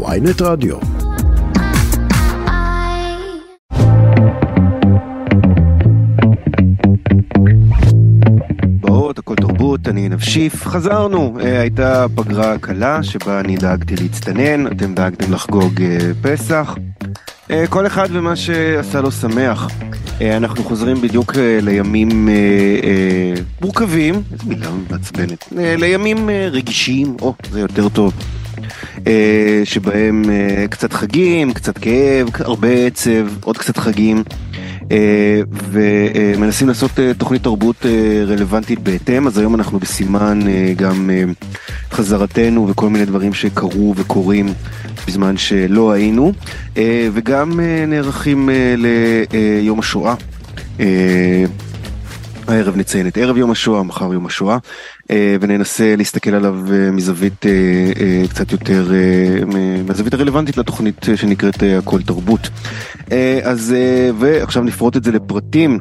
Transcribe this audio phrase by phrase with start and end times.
[0.00, 0.76] ויינט רדיו.
[9.22, 11.38] הכל תרבות, אני נפשיף, חזרנו.
[11.40, 16.76] אה, הייתה פגרה קלה שבה אני דאגתי להצטנן, אתם דאגתם לחגוג אה, פסח.
[17.50, 19.68] אה, כל אחד ומה שעשה לו שמח.
[20.20, 22.28] אנחנו חוזרים בדיוק לימים
[23.60, 28.12] מורכבים, איזה מילה מעצבנת, לימים רגישים, או, זה יותר טוב.
[29.06, 34.22] אה, שבהם אה, קצת חגים, קצת כאב, הרבה עצב, עוד קצת חגים.
[34.90, 35.40] אה,
[35.70, 37.86] ומנסים לעשות תוכנית תרבות
[38.26, 40.40] רלוונטית בהתאם, אז היום אנחנו בסימן
[40.76, 41.10] גם
[41.90, 44.48] חזרתנו וכל מיני דברים שקרו וקורים
[45.06, 46.32] בזמן שלא היינו,
[47.12, 48.48] וגם נערכים
[49.62, 50.14] ליום השואה.
[52.48, 54.58] הערב נציין את ערב יום השואה, מחר יום השואה,
[55.10, 58.90] אה, וננסה להסתכל עליו אה, מזווית אה, קצת יותר,
[59.86, 62.48] מהזווית הרלוונטית לתוכנית שנקראת הכל תרבות.
[63.12, 65.78] אה, אז, אה, ועכשיו נפרוט את זה לפרטים.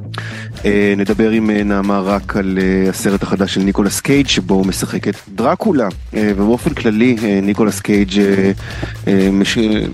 [0.66, 5.16] אה, נדבר עם נעמה רק על הסרט החדש של ניקולס קייג' שבו הוא משחק את
[5.36, 8.22] דרקולה, ובאופן כללי ניקולס קייג'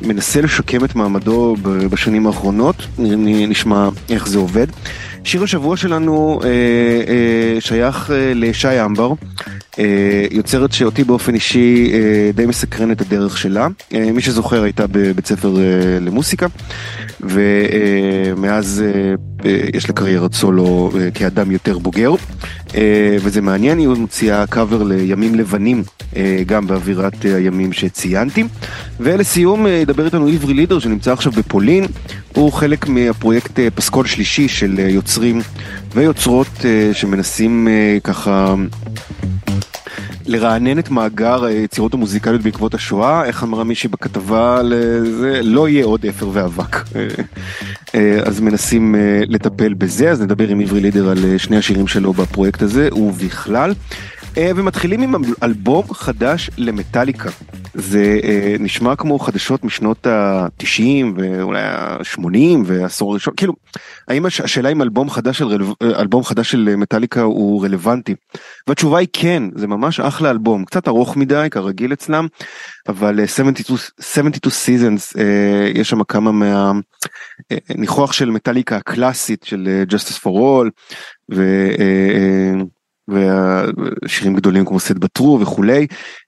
[0.06, 2.76] מנסה לשקם את מעמדו בשנים האחרונות,
[3.50, 4.68] נשמע איך זה עובד.
[5.24, 6.40] שיר השבוע שלנו
[7.60, 9.14] שייך לשי אמבר,
[10.32, 13.68] יוצרת שאותי באופן אישי אה, די מסקרן את הדרך שלה.
[13.94, 16.48] אה, מי שזוכר הייתה בבית ספר אה, למוסיקה,
[17.22, 19.14] ומאז אה,
[19.46, 22.12] אה, יש לה קריירת סולו אה, כאדם יותר בוגר,
[22.76, 25.84] אה, וזה מעניין, היא מוציאה קאבר לימים לבנים,
[26.16, 28.44] אה, גם באווירת אה, הימים שציינתי.
[29.00, 31.86] ולסיום אה, ידבר איתנו עברי לידר שנמצא עכשיו בפולין,
[32.34, 35.42] הוא חלק מהפרויקט אה, פסקול שלישי של אה, יוצרים
[35.94, 38.56] ויוצרות אה, שמנסים אה, ככה
[40.28, 46.06] לרענן את מאגר היצירות המוזיקליות בעקבות השואה, איך אמרה מישהי בכתבה לזה, לא יהיה עוד
[46.06, 46.76] אפר ואבק.
[46.76, 47.08] אה,
[47.96, 51.88] אה, אז מנסים אה, לטפל בזה, אז נדבר עם עברי לידר על אה, שני השירים
[51.88, 53.74] שלו בפרויקט הזה, ובכלל.
[54.38, 57.30] אה, ומתחילים עם אלבום חדש למטאליקה.
[57.74, 60.82] זה אה, נשמע כמו חדשות משנות ה-90
[61.16, 62.30] ואולי ה-80
[62.66, 63.54] והעשור הראשון, כאילו,
[64.08, 68.16] האם הש- השאלה אם אלבום חדש של, אה, אלבום חדש של מטאליקה הוא רלוונטי?
[68.68, 72.28] והתשובה היא כן, זה ממש אחלה אלבום, קצת ארוך מדי כרגיל אצלם,
[72.88, 74.52] אבל אה, 72, 72
[74.98, 76.72] Seasons, אה, יש שם כמה מה...
[77.52, 80.70] אה, של מטאליקה הקלאסית של Justice for All,
[81.34, 81.42] ו...
[81.80, 82.16] אה,
[82.60, 82.62] אה,
[83.10, 85.88] ושירים גדולים כמו סט בטרו וכולי.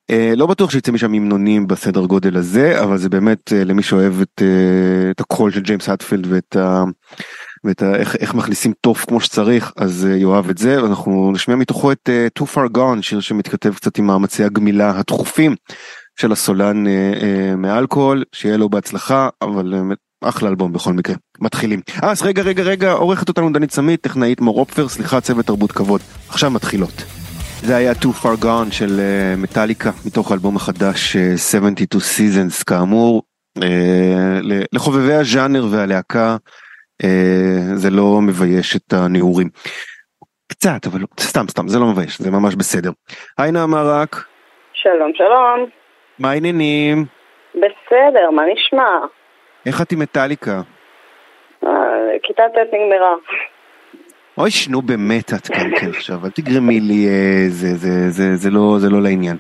[0.09, 4.21] אה, לא בטוח שיצא משם המנונים בסדר גודל הזה, אבל זה באמת אה, למי שאוהב
[4.21, 6.83] את, אה, את הקול של ג'יימס האטפילד ואת ה...
[7.63, 7.95] ואת ה...
[7.95, 12.09] איך, איך מכניסים תוף כמו שצריך, אז אה, יאהב את זה, ואנחנו נשמיע מתוכו את
[12.39, 15.55] Too Far Gone, שיר שמתכתב קצת עם מאמצי הגמילה התכופים
[16.19, 16.83] של הסולן
[17.57, 19.73] מאלכוהול, שיהיה לו בהצלחה, אבל
[20.21, 21.15] אחלה אלבום בכל מקרה.
[21.41, 21.79] מתחילים.
[22.03, 25.71] אה, אז רגע, רגע, רגע, עורכת אותנו דנית סמית, טכנאית מור אופפר, סליחה, צוות תרבות
[25.71, 26.01] כבוד.
[26.29, 27.03] עכשיו מתחילות.
[27.63, 33.23] זה היה Too Far Gone של אה, מטאליקה, מתוך האלבום החדש אה, 72 Seasons, כאמור.
[34.43, 36.37] ל- לחובבי הז'אנר והלהקה,
[37.03, 37.09] אה,
[37.75, 39.49] זה לא מבייש את הנעורים.
[40.51, 42.91] קצת, אבל לא- סתם, סתם, זה לא מבייש, זה ממש בסדר.
[43.37, 44.23] היי נעמה רק,
[44.73, 45.69] שלום, שלום.
[46.19, 47.05] מה העניינים?
[47.55, 48.89] בסדר, מה נשמע?
[49.65, 50.61] איך את עם מטאליקה?
[51.63, 51.69] אה,
[52.23, 53.15] כיתה ט' נגמרה.
[54.37, 58.49] אוי, שנו באמת את כאן כן עכשיו, אל תגרמי לי, אה, זה, זה, זה, זה,
[58.49, 59.37] לא, זה לא לעניין.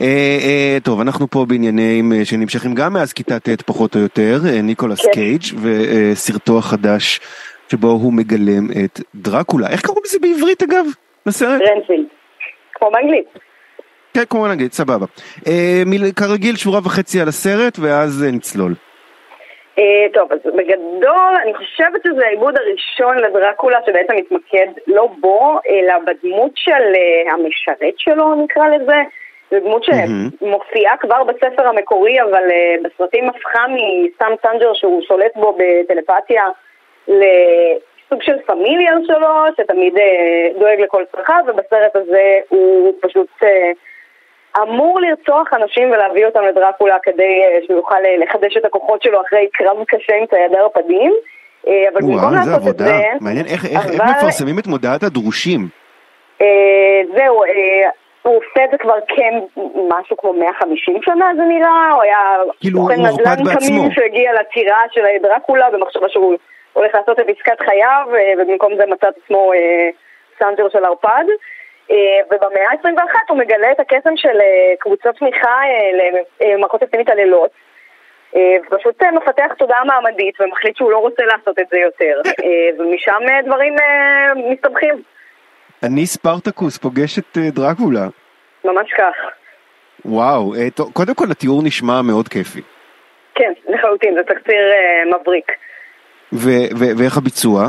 [0.00, 0.06] אה,
[0.42, 5.06] אה, טוב, אנחנו פה בעניינים אה, שנמשכים גם מאז כיתה ט' פחות או יותר, ניקולס
[5.06, 5.12] כן.
[5.12, 7.20] קייג' וסרטו החדש
[7.68, 9.68] שבו הוא מגלם את דרקולה.
[9.68, 10.84] איך קראו לזה בעברית אגב?
[11.26, 11.60] לסרט?
[11.60, 12.06] רנפילד.
[12.74, 13.26] כמו באנגלית.
[14.14, 15.06] כן, כמו נגיד, סבבה.
[15.46, 15.82] אה,
[16.16, 18.74] כרגיל שורה וחצי על הסרט ואז נצלול.
[19.78, 25.94] אה, טוב, אז בגדול, אני חושבת שזה העיבוד הראשון לדרקולה שבעצם מתמקד לא בו, אלא
[25.98, 29.02] בדמות של אה, המשרת שלו, נקרא לזה.
[29.50, 29.84] זו דמות.
[29.84, 36.44] שמופיעה כבר בספר המקורי, אבל אה, בסרטים הפכה מסאם סנג'ר שהוא שולט בו בטלפתיה
[37.08, 39.94] לסוג של familiar שלו, שתמיד
[40.58, 43.28] דואג לכל צרכיו, ובסרט הזה הוא פשוט
[44.62, 49.20] אמור לרצוח אנשים ולהביא אותם לדרקולה כדי אה, שהוא יוכל אה, לחדש את הכוחות שלו
[49.26, 51.12] אחרי קרב קשה עם ציידי ערפדים.
[51.68, 52.84] אה, אבל במקום לעשות את עבודה.
[52.84, 52.92] זה...
[53.20, 55.60] מעניין איך איך- איך אבל- מפרסמים את מודעת הדרושים.
[56.42, 56.46] אה,
[57.16, 57.88] זהו, אה,
[58.22, 62.18] הוא עושה את זה כבר כמשהו כמו 150 שנה זה נראה, הוא היה
[62.60, 63.54] כאילו, סוכן הוא מורפד נדל"ן.
[63.58, 66.34] תמים שהגיע לטירה של דרקולה במחשבה שהוא
[66.72, 69.88] הולך לעשות את עסקת חייו, אה, ובמקום זה מצא את עצמו אה,
[70.38, 71.24] סנג'ר של ערפד.
[71.90, 71.96] אה,
[72.26, 76.08] ובמאה ה-21 הוא מגלה את הקסם של אה, קבוצות תמיכה אה,
[76.54, 77.50] למערכות יפים מתעללות,
[78.36, 82.20] אה, ופשוט מפתח תודעה מעמדית ומחליט שהוא לא רוצה לעשות את זה יותר,
[82.78, 83.74] ומשם דברים
[84.50, 85.02] מסתבכים.
[85.82, 88.06] אני ספרטקוס פוגש את דרקולה.
[88.64, 89.14] ממש כך.
[90.04, 90.52] וואו,
[90.92, 92.60] קודם כל התיאור נשמע מאוד כיפי.
[93.34, 94.72] כן, לחלוטין, זה תקציר
[95.06, 95.52] מבריק.
[96.98, 97.68] ואיך הביצוע?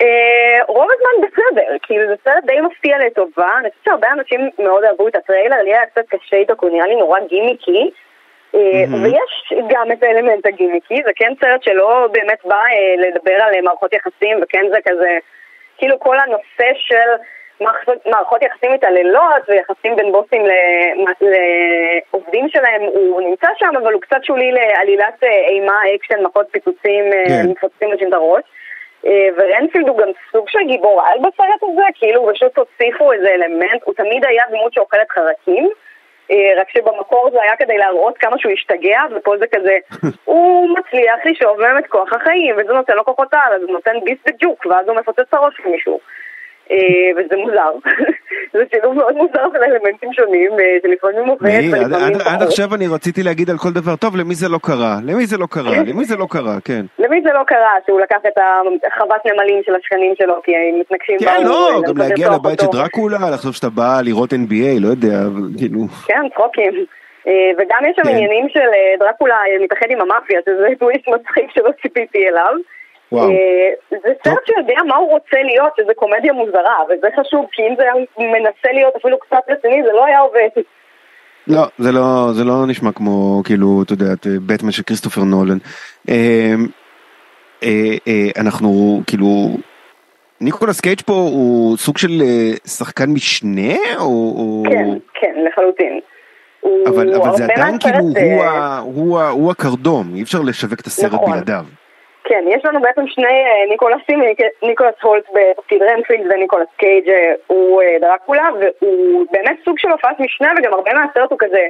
[0.00, 4.84] Uh, רוב הזמן בסדר, כאילו זה סרט די מפתיע לטובה, אני חושבת שהרבה אנשים מאוד
[4.84, 7.90] אהבו את הטריילר, לי היה קצת קשה איתו, כי הוא נראה לי נורא גימיקי,
[8.52, 8.56] mm-hmm.
[9.02, 13.92] ויש גם את האלמנט הגימיקי, זה כן סרט שלא באמת בא אה, לדבר על מערכות
[13.92, 15.18] יחסים, וכן זה כזה,
[15.78, 17.10] כאילו כל הנושא של
[18.06, 20.42] מערכות יחסים מתעללות ויחסים בין בוסים
[21.20, 27.50] לעובדים שלהם, הוא נמצא שם, אבל הוא קצת שולי לעלילת אימה, אקשן, מכות פיצוצים, כן.
[27.50, 28.42] מפוצצים אנשים את הראש.
[29.06, 33.82] אה, ורנפילד הוא גם סוג של גיבור על בסרט הזה, כאילו פשוט הוסיפו איזה אלמנט,
[33.84, 35.68] הוא תמיד היה דמות שאוכלת חרקים,
[36.30, 39.78] אה, רק שבמקור זה היה כדי להראות כמה שהוא השתגע, ופה זה כזה,
[40.24, 43.94] הוא מצליח לשאוב מהם את כוח החיים, וזה נותן לו כוחות על, אז הוא נותן
[44.04, 46.00] ביס בג'וק, ואז הוא מפוצץ את הראש למישהו.
[47.16, 47.72] וזה מוזר.
[48.52, 52.26] זה שילוב מאוד מוזר של אלמנטים שונים, אה, שלפעמים עובד ולפעמים פחות.
[52.26, 54.96] עד עכשיו אני רציתי להגיד על כל דבר, טוב, למי זה לא קרה?
[55.04, 55.76] למי זה לא קרה?
[55.86, 56.56] למי זה לא קרה?
[56.64, 56.84] כן.
[56.98, 57.74] למי זה לא קרה?
[57.86, 58.38] שהוא לקח את
[58.86, 63.18] החוות נמלים של השכנים שלו, כי הם מתנגשים כן, לא, גם להגיע לבית של דרקולה,
[63.34, 65.18] לחשוב שאתה בא לראות NBA, לא יודע,
[65.58, 65.80] כאילו...
[66.06, 66.84] כן, צחוקים.
[67.28, 68.08] אה, וגם יש שם כן.
[68.08, 68.68] עניינים של
[68.98, 72.54] דרקולה מתאחד עם המאפיה, שזה טוויסט מצחיק שלא ציפיתי אליו.
[73.12, 73.30] וואו.
[73.30, 77.74] אה, זה סרט שיודע מה הוא רוצה להיות, שזה קומדיה מוזרה, וזה חשוב, כי אם
[77.76, 80.48] זה היה מנסה להיות אפילו קצת רציני, זה לא היה עובד.
[81.48, 84.06] לא, זה לא, זה לא נשמע כמו, כאילו, אתה יודע,
[84.46, 85.58] בטמן של כריסטופר נולן.
[86.08, 86.54] אה,
[87.62, 89.26] אה, אנחנו, כאילו,
[90.40, 92.22] ניקולס קייג' פה הוא סוג של
[92.66, 94.62] שחקן משנה, או...
[94.70, 96.00] כן, כן, לחלוטין.
[96.86, 98.46] אבל, אבל זה עדיין כאילו, הוא,
[98.82, 101.30] הוא, הוא הקרדום, אי אפשר לשווק את הסרט נכון.
[101.30, 101.64] בלעדיו.
[102.28, 104.22] כן, יש לנו בעצם שני אה, ניקולסים,
[104.62, 110.20] ניקולס הולט בתפקיד רנפילד וניקולס קייג' אה, הוא אה, דרקולה, והוא באמת סוג של הופעת
[110.20, 111.66] משנה, וגם הרבה מהסרט הוא כזה,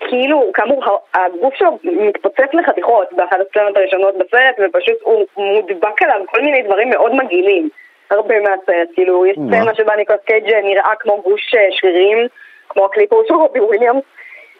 [0.00, 0.84] כאילו, כאמור,
[1.14, 6.90] הגוף שלו מתפוצץ לחתיכות באחת הסצנות הראשונות בסרט, ופשוט הוא מודבק עליו כל מיני דברים
[6.90, 7.68] מאוד מגעילים,
[8.10, 12.18] הרבה מהסרט, כאילו, יש סצנה שבה ניקולס קייג' נראה כמו גוש שרירים,
[12.68, 14.02] כמו הקליפ ההוא של רובי וויליאמס.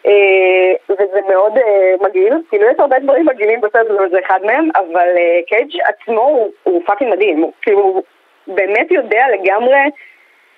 [0.06, 4.69] אה, וזה מאוד אה, מגעיל, כאילו יש הרבה דברים מגעילים בסרט הזה וזה אחד מהם,
[4.75, 8.03] אבל אה, קייג' עצמו הוא, fucking מדהים, הוא כאילו הוא
[8.47, 9.91] באמת יודע לגמרי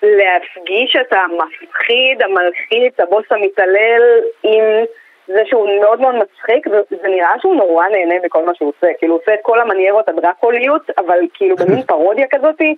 [0.03, 4.03] להפגיש את המפחיד, המלחיץ, הבוס המתעלל
[4.43, 4.65] עם
[5.27, 9.15] זה שהוא מאוד מאוד מצחיק, וזה נראה שהוא נורא נהנה בכל מה שהוא עושה, כאילו
[9.15, 12.75] הוא עושה את כל המניירות הדרקוליות, אבל כאילו במין פרודיה כזאתי.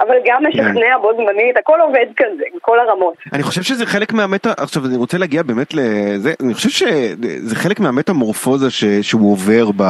[0.00, 3.14] אבל גם משכנע בו זמנית, הכל עובד כזה, כל הרמות.
[3.32, 7.80] אני חושב שזה חלק מהמטה, עכשיו אני רוצה להגיע באמת לזה, אני חושב שזה חלק
[7.80, 8.70] מהמטמורפוזה
[9.02, 9.82] שהוא עובר ב...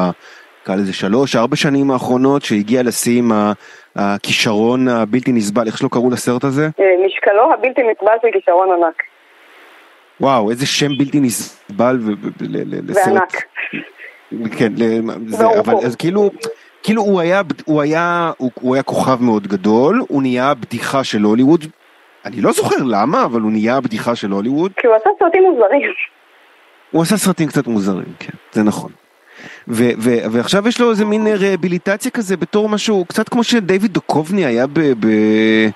[0.62, 3.32] נקרא לזה שלוש, ארבע שנים האחרונות, שהגיע לשיא עם
[3.96, 6.68] הכישרון הבלתי נסבל, איך שלא קראו לסרט הזה?
[6.80, 9.02] אה, משקלו הבלתי נסבל של כישרון ענק.
[10.20, 11.98] וואו, איזה שם בלתי נסבל
[12.88, 13.06] לסרט.
[13.06, 13.42] וענק.
[14.58, 14.72] כן,
[15.58, 16.30] אבל אז כאילו...
[16.86, 21.22] כאילו הוא היה, הוא היה, הוא, הוא היה כוכב מאוד גדול, הוא נהיה בדיחה של
[21.22, 21.64] הוליווד,
[22.24, 24.72] אני לא זוכר למה, אבל הוא נהיה בדיחה של הוליווד.
[24.76, 25.92] כי הוא עשה סרטים מוזרים.
[26.90, 28.90] הוא עשה סרטים קצת מוזרים, כן, זה נכון.
[29.68, 34.44] ו- ו- ועכשיו יש לו איזה מין רהביליטציה כזה בתור משהו, קצת כמו שדייוויד דוקובני
[34.44, 34.80] היה ב...
[34.80, 35.68] ב-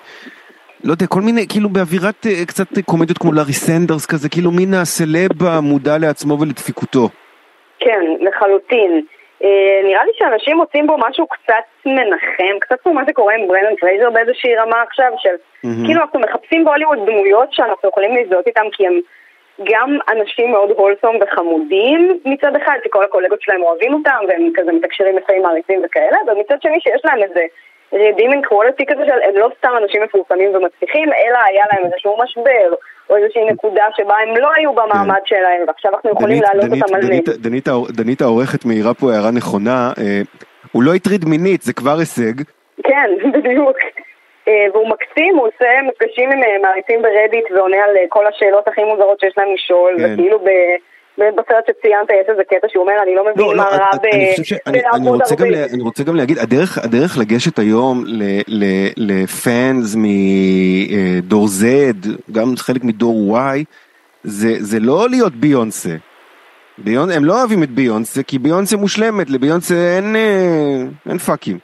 [0.83, 4.73] לא יודע, כל מיני, כאילו באווירת אה, קצת קומדיות כמו לארי סנדרס כזה, כאילו מין
[4.73, 7.09] הסלב המודע לעצמו ולדפיקותו.
[7.79, 9.01] כן, לחלוטין.
[9.43, 13.75] אה, נראה לי שאנשים מוצאים בו משהו קצת מנחם, קצת כמו מה שקורה עם ברנדון
[13.75, 15.85] פרייזר באיזושהי רמה עכשיו, של mm-hmm.
[15.85, 18.99] כאילו אנחנו מחפשים בהוליווד דמויות שאנחנו יכולים להזדהות איתם כי הם
[19.63, 25.17] גם אנשים מאוד wholesome וחמודים מצד אחד, שכל הקולגות שלהם אוהבים אותם והם כזה מתקשרים
[25.17, 27.43] לפעמים מעריצים וכאלה, ומצד שני שיש להם איזה
[27.93, 32.73] redeeming quality כזה של הם לא סתם אנשים מפורסמים ומצליחים, אלא היה להם איזשהו משבר.
[33.11, 35.21] או איזושהי נקודה שבה הם לא היו במעמד כן.
[35.25, 37.93] שלהם, ועכשיו אנחנו יכולים להעלות אותם על זה.
[37.93, 40.21] דנית העורכת מעירה פה הערה נכונה, אה,
[40.71, 42.33] הוא לא הטריד מינית, זה כבר הישג.
[42.83, 43.77] כן, בדיוק.
[44.47, 48.83] אה, והוא מקסים, הוא עושה מפגשים עם אה, מעריצים ברדיט ועונה על כל השאלות הכי
[48.83, 50.13] מוזרות שיש להם לשאול, כן.
[50.13, 50.49] וכאילו ב...
[51.17, 53.89] בסרט שציינת יש איזה קטע שהוא אומר אני לא מבין לא, לא, מה רע
[54.65, 55.65] בלעבוד הרבה.
[55.73, 56.37] אני רוצה גם להגיד
[56.83, 58.03] הדרך לגשת היום
[58.97, 63.63] לפאנס מדור Z גם חלק מדור Y
[64.23, 65.95] זה לא להיות ביונסה.
[66.85, 71.57] הם לא אוהבים את ביונסה כי ביונסה מושלמת לביונסה אין, אה, אין פאקים.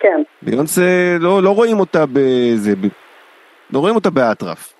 [0.00, 0.22] כן.
[0.42, 0.82] ביונסה
[1.20, 2.72] לא, לא רואים אותה בזה,
[3.72, 4.74] לא רואים אותה באטרף.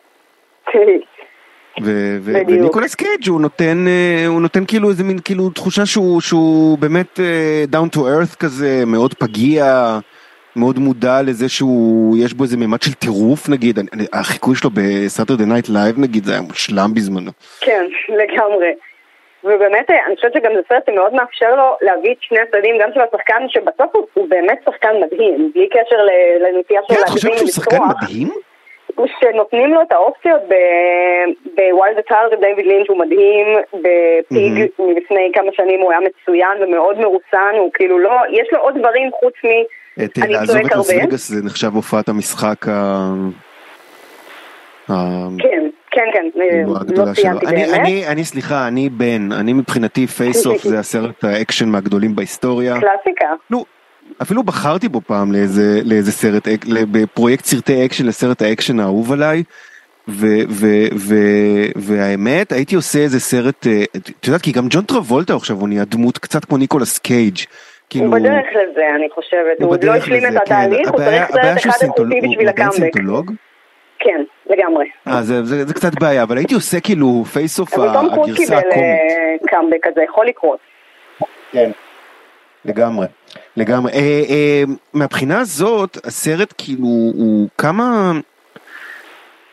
[2.24, 3.84] וניקולס קייג' הוא נותן,
[4.26, 7.20] הוא נותן כאילו איזה מין כאילו תחושה שהוא, שהוא באמת
[7.72, 9.98] down to earth כזה, מאוד פגיע.
[10.56, 13.78] מאוד מודע לזה שהוא, יש בו איזה מימד של טירוף נגיד,
[14.12, 17.30] החיקוי שלו ב Saturday Night Live נגיד, זה היה מושלם בזמנו.
[17.60, 17.84] כן,
[18.20, 18.72] לגמרי.
[19.44, 23.00] ובאמת, אני חושבת שגם זה סרט שמאוד מאפשר לו להביא את שני הצדדים, גם של
[23.00, 25.96] השחקן, שבסוף הוא, הוא באמת שחקן מדהים, בלי קשר
[26.40, 27.04] לנטייה שלו להגזים ולצרוח.
[27.04, 28.28] את חושבת שהוא שחקן מדהים?
[29.06, 30.40] שנותנים לו את האופציות
[31.44, 34.82] ב Wild at Heart דיוויד לינץ' הוא מדהים, ב Pig mm-hmm.
[34.82, 39.10] מלפני כמה שנים הוא היה מצוין ומאוד מרוסן, הוא כאילו לא, יש לו עוד דברים
[39.20, 39.48] חוץ מ...
[40.04, 42.74] את לעזוב את לאס וגאס זה נחשב הופעת המשחק ה...
[45.38, 46.26] כן, כן, כן,
[46.66, 47.68] לא ציינתי באמת.
[47.74, 52.74] אני, אני, סליחה, אני בן, אני מבחינתי Face Off זה הסרט האקשן מהגדולים בהיסטוריה.
[52.80, 53.26] קלאסיקה.
[53.50, 53.64] נו,
[54.22, 56.48] אפילו בחרתי בו פעם לאיזה, לאיזה סרט,
[56.92, 59.42] בפרויקט סרטי אקשן לסרט האקשן האהוב עליי.
[60.08, 61.14] ו, ו, ו,
[61.76, 65.84] והאמת הייתי עושה איזה סרט, אה, את יודעת כי גם ג'ון טרבולטה עכשיו הוא נהיה
[65.84, 67.36] דמות קצת כמו ניקולס קייג'.
[67.90, 68.04] כאילו...
[68.04, 70.94] הוא בדרך לזה אני חושבת, הוא עוד לא השלים את התהליך, כן.
[70.94, 72.92] הוא צריך סרט אחד איכותי בשביל הקאמבק.
[73.98, 74.84] כן, לגמרי.
[75.08, 78.12] אה, זה, זה, זה קצת בעיה, אבל הייתי עושה כאילו Face Off הגרסה הקומית.
[78.12, 78.60] אבל תום קרוז קיבל
[79.46, 80.58] קאמבק כזה, יכול לקרות.
[81.52, 81.70] כן.
[82.64, 83.06] לגמרי,
[83.56, 83.92] לגמרי.
[83.92, 84.62] אה, אה,
[84.94, 88.12] מהבחינה הזאת, הסרט כאילו הוא כמה,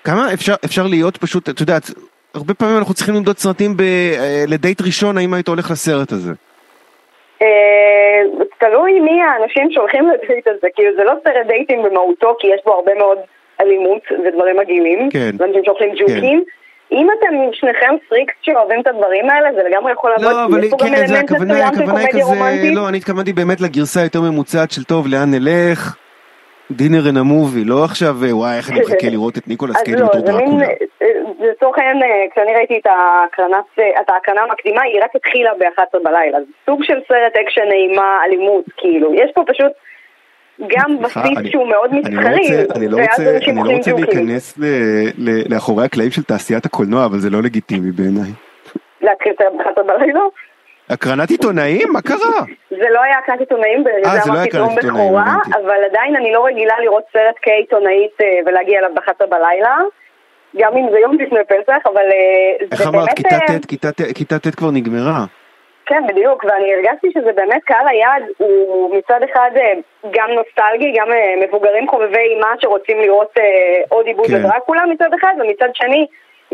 [0.04, 1.84] כמה אפשר, אפשר להיות פשוט, את יודעת,
[2.36, 6.32] הרבה פעמים אנחנו צריכים למדוד סרטים ב, אה, לדייט ראשון, האם היית הולך לסרט הזה?
[7.42, 8.22] אה,
[8.58, 12.74] תלוי מי האנשים שהולכים לדייט הזה, כאילו זה לא סרט דייטים במהותו, כי יש בו
[12.74, 13.18] הרבה מאוד
[13.62, 16.44] אלימות ודברים מגעילים, כן, ואנשים שאוכלים ג'וקים.
[16.46, 16.52] כן.
[16.92, 21.08] אם אתם שניכם פריקס שאוהבים את הדברים האלה, זה לגמרי יכול לעבוד, לא, אבל כן,
[21.08, 25.32] זה הכוונה, הכוונה היא כזה, לא, אני התכוונתי באמת לגרסה יותר ממוצעת של טוב, לאן
[25.32, 25.96] נלך,
[26.72, 30.22] dinner and a movie, לא עכשיו, וואי, איך אני מחכה לראות את ניקולס קייג' בתור
[30.22, 30.68] דרקולה.
[31.40, 32.80] לצורך העניין, כשאני ראיתי
[34.02, 38.66] את ההקרנה המקדימה, היא רק התחילה ב-11 בלילה, זה סוג של סרט אקשן אימה, אלימות,
[38.78, 39.72] כאילו, יש פה פשוט...
[40.60, 42.66] גם בסיס שהוא מאוד לא מסחרי,
[42.98, 43.58] ואז אנשים אוכלים ג'וקים.
[43.58, 44.60] אני לא רוצה להיכנס
[45.50, 48.32] לאחורי הקלעים של תעשיית הקולנוע, אבל זה לא לגיטימי בעיניי.
[49.02, 49.38] להקריא את
[49.76, 50.20] זה בלילה?
[50.90, 51.88] הקרנת עיתונאים?
[51.94, 52.42] מה קרה?
[52.70, 56.74] זה לא היה הקרנת עיתונאים, אה, זה אמרתי טרום בכורה, אבל עדיין אני לא רגילה
[56.84, 59.78] לראות סרט כעיתונאית אה, ולהגיע אליו ב-11 בלילה.
[60.58, 62.74] גם אם זה יום לפני פסח, אבל אה, זה באמת...
[62.74, 63.66] איך אמרת,
[64.16, 65.26] כיתה ט' כבר נגמרה.
[65.86, 69.74] כן, בדיוק, ואני הרגשתי שזה באמת קהל היעד, הוא מצד אחד אה,
[70.12, 74.34] גם נוסטלגי, גם אה, מבוגרים חובבי אימה שרוצים לראות אה, עוד עיבוד כן.
[74.34, 76.08] לדרקולה מצד אחד, ומצד שני,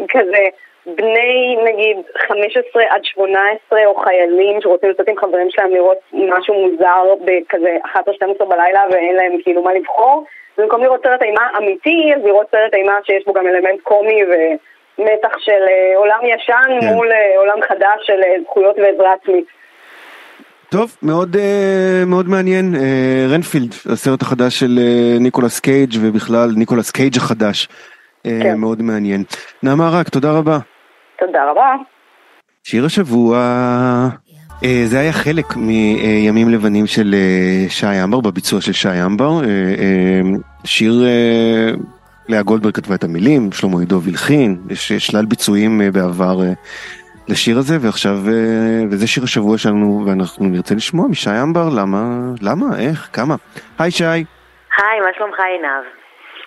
[0.09, 0.43] כזה
[0.85, 1.97] בני נגיד
[2.27, 7.77] 15 עד 18 או חיילים שרוצים לצאת עם חברים שלהם לראות משהו מוזר בכזה
[8.41, 10.25] 11-12 בלילה ואין להם כאילו מה לבחור,
[10.57, 14.33] במקום לראות סרט אימה אמיתי, אז לראות סרט אימה שיש בו גם אלמנט קומי ו...
[14.97, 16.93] מתח של אה, עולם ישן כן.
[16.93, 19.45] מול אה, עולם חדש של אה, זכויות ועזרה עצמית.
[20.69, 21.37] טוב, מאוד,
[22.05, 22.75] מאוד מעניין.
[23.29, 24.79] רנפילד, הסרט החדש של
[25.19, 27.67] ניקולס קייג' ובכלל ניקולס קייג' החדש.
[28.23, 28.57] כן.
[28.57, 29.23] מאוד מעניין.
[29.63, 30.57] נעמה רק, תודה רבה.
[31.19, 31.75] תודה רבה.
[32.63, 33.37] שיר השבוע,
[34.85, 37.15] זה היה חלק מימים לבנים של
[37.69, 39.31] שי אמבר, בביצוע של שי אמבר.
[40.65, 40.93] שיר
[42.31, 46.53] לאה גולדברג כתבה את המילים, שלמה יידוב הלחין, יש שלל ביצועים אה, בעבר אה,
[47.29, 52.01] לשיר הזה, ועכשיו, אה, וזה שיר השבוע שלנו, ואנחנו נרצה לשמוע משי אמבר, למה,
[52.47, 53.35] למה, איך, כמה.
[53.79, 54.03] היי שי.
[54.77, 55.85] היי, מה שלומך עינב?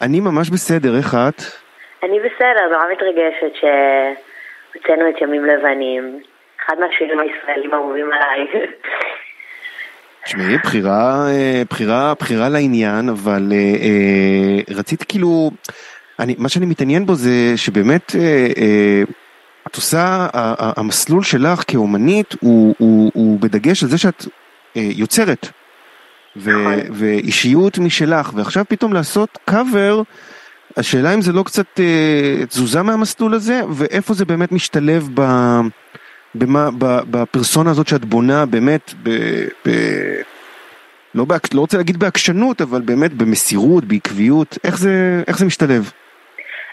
[0.02, 1.40] אני ממש בסדר, איך את?
[2.02, 6.20] אני בסדר, נורא מתרגשת שהוצאנו את ימים לבנים.
[6.60, 8.46] אחד מהשירים הישראלים האהובים עליי.
[10.24, 15.50] תשמעי, בחירה, אה, בחירה, בחירה לעניין, אבל אה, אה, רצית כאילו,
[16.18, 19.02] אני, מה שאני מתעניין בו זה שבאמת אה, אה,
[19.66, 20.26] את עושה,
[20.58, 24.26] המסלול שלך כאומנית הוא, הוא, הוא בדגש על זה שאת
[24.76, 25.48] אה, יוצרת.
[26.36, 26.74] ו, נכון.
[26.90, 30.02] ואישיות משלך, ועכשיו פתאום לעשות קאבר,
[30.76, 35.20] השאלה אם זה לא קצת אה, תזוזה מהמסלול הזה, ואיפה זה באמת משתלב ב...
[36.34, 36.68] במה,
[37.10, 39.10] בפרסונה הזאת שאת בונה באמת, ב,
[39.66, 39.70] ב,
[41.14, 44.90] לא, בעק, לא רוצה להגיד בעקשנות, אבל באמת במסירות, בעקביות, איך זה,
[45.28, 45.82] איך זה משתלב?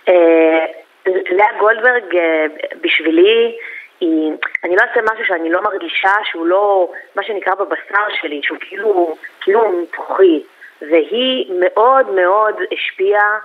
[0.10, 0.66] אה,
[1.06, 2.46] לאה גולדברג אה,
[2.82, 3.56] בשבילי,
[4.00, 4.32] היא,
[4.64, 9.16] אני לא אעשה משהו שאני לא מרגישה שהוא לא, מה שנקרא בבשר שלי, שהוא כאילו,
[9.42, 10.44] כאילו מתוכי,
[10.82, 13.38] והיא מאוד מאוד השפיעה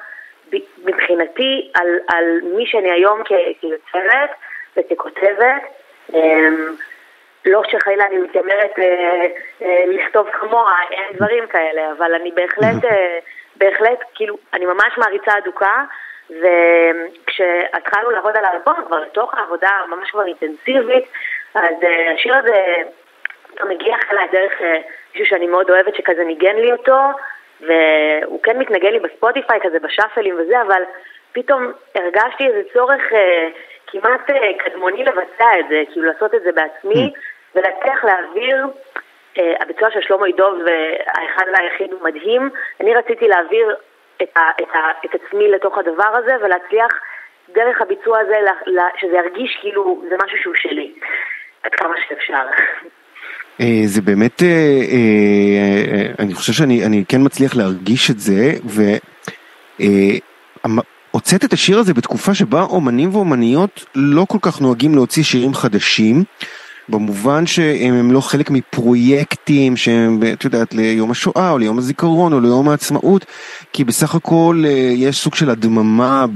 [0.85, 2.25] מבחינתי על, על
[2.56, 3.23] מי שאני היום
[3.61, 4.30] כיוצרת
[4.76, 5.62] וככותבת.
[6.14, 6.75] אמ,
[7.46, 9.26] לא שחלילה אני מתיימרת אה,
[9.62, 13.18] אה, לכתוב כמוה, אין דברים כאלה, אבל אני בהחלט, אה,
[13.56, 15.84] בהחלט, כאילו, אני ממש מעריצה אדוקה,
[16.30, 21.04] וכשהיא כשהתחלנו לעבוד על האלבום, כבר לתוך העבודה ממש כבר אינטנסיבית,
[21.54, 22.64] אז uh, השיר הזה
[23.68, 24.64] מגיח אליי דרך uh,
[25.14, 26.98] מישהו שאני מאוד אוהבת שכזה ניגן לי אותו,
[27.60, 30.82] והוא כן מתנגן לי בספוטיפיי כזה בשאפלים וזה, אבל
[31.32, 33.16] פתאום הרגשתי איזה צורך uh,
[34.00, 37.18] כמעט uh, קדמוני לבצע את זה, כאילו לעשות את זה בעצמי, mm.
[37.54, 38.66] ולהצליח להעביר,
[39.34, 40.54] uh, הביצוע של שלמה ידוב,
[41.06, 42.50] האחד והיחיד הוא מדהים,
[42.80, 43.74] אני רציתי להעביר
[44.22, 46.92] את, ה, את, ה, את עצמי לתוך הדבר הזה ולהצליח
[47.54, 48.36] דרך הביצוע הזה,
[48.96, 50.92] שזה ירגיש כאילו זה משהו שהוא שלי,
[51.62, 52.42] עד כמה שאפשר.
[53.60, 54.48] אה, זה באמת, אה,
[54.92, 58.52] אה, אני חושב שאני כן מצליח להרגיש את זה,
[61.16, 66.25] והוצאת את השיר הזה בתקופה שבה אומנים ואומניות לא כל כך נוהגים להוציא שירים חדשים.
[66.88, 72.68] במובן שהם לא חלק מפרויקטים שהם, את יודעת, ליום השואה או ליום הזיכרון או ליום
[72.68, 73.25] העצמאות,
[73.73, 76.26] כי בסך הכל יש סוג של הדממה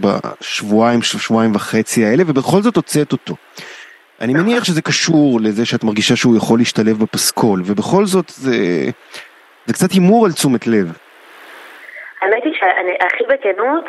[0.00, 3.36] בשבועיים, שבועיים וחצי האלה, ובכל זאת הוצאת אותו.
[4.20, 8.90] אני מניח שזה קשור לזה שאת מרגישה שהוא יכול להשתלב בפסקול, ובכל זאת זה,
[9.66, 10.92] זה קצת הימור על תשומת לב.
[12.20, 13.84] האמת היא שהכי בכנות,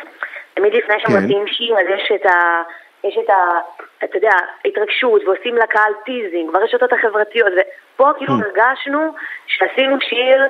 [0.54, 1.48] תמיד לפני כן.
[1.48, 2.62] שיר, אז יש את ה...
[3.04, 3.60] יש את ה...
[4.04, 4.32] אתה יודע,
[4.66, 8.46] התרגשות, ועושים לקהל teasing, ברשתות החברתיות, ופה כאילו mm.
[8.46, 9.14] הרגשנו
[9.48, 10.48] שעשינו שיר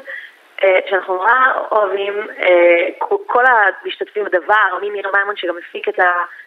[0.64, 1.34] אה, שאנחנו נורא
[1.72, 2.88] אוהבים, אה,
[3.26, 6.00] כל המשתתפים בדבר, מימיר מימון שגם הפיק את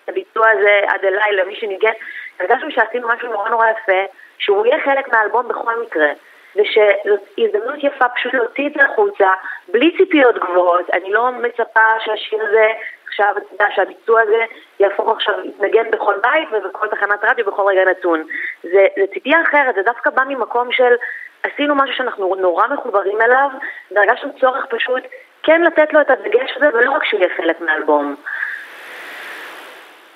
[0.08, 1.92] הביצוע הזה עד אליי, למי שניגן,
[2.40, 4.02] הרגשנו שעשינו משהו נורא נורא יפה,
[4.38, 6.08] שהוא יהיה חלק מהאלבום בכל מקרה.
[6.56, 9.28] ושזאת הזדמנות יפה פשוט להוציא את זה החוצה,
[9.72, 10.90] בלי ציפיות גבוהות.
[10.92, 12.66] אני לא מצפה שהשיר הזה,
[13.08, 14.44] עכשיו, אתה יודע, שהביצוע הזה
[14.80, 18.22] יהפוך עכשיו, יתנגן בכל בית ובכל תחנת רדיו בכל רגע נתון.
[18.62, 20.94] זה, זה ציפייה אחרת, זה דווקא בא ממקום של
[21.42, 23.48] עשינו משהו שאנחנו נורא מחוברים אליו,
[23.90, 25.02] והרגשנו צורך פשוט
[25.42, 28.16] כן לתת לו את הדגש הזה, ולא רק שהוא יהיה חלק מהאלבום.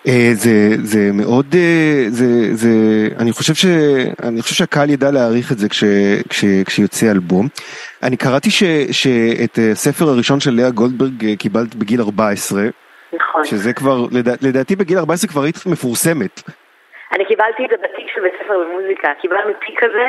[0.09, 2.69] אה, זה, זה מאוד, אה, זה, זה,
[3.21, 3.65] אני חושב ש,
[4.29, 5.85] אני חושב שהקהל ידע להעריך את זה כש,
[6.29, 7.47] כש, כשיוצא אלבום.
[8.03, 12.61] אני קראתי ש, שאת הספר הראשון של לאה גולדברג אה, קיבלת בגיל 14.
[13.13, 13.45] נכון.
[13.45, 16.43] שזה כבר, לדע, לדעתי בגיל 14 כבר היית מפורסמת.
[17.13, 20.07] אני קיבלתי את זה בתיק של בית ספר במוזיקה, קיבלנו תיק כזה.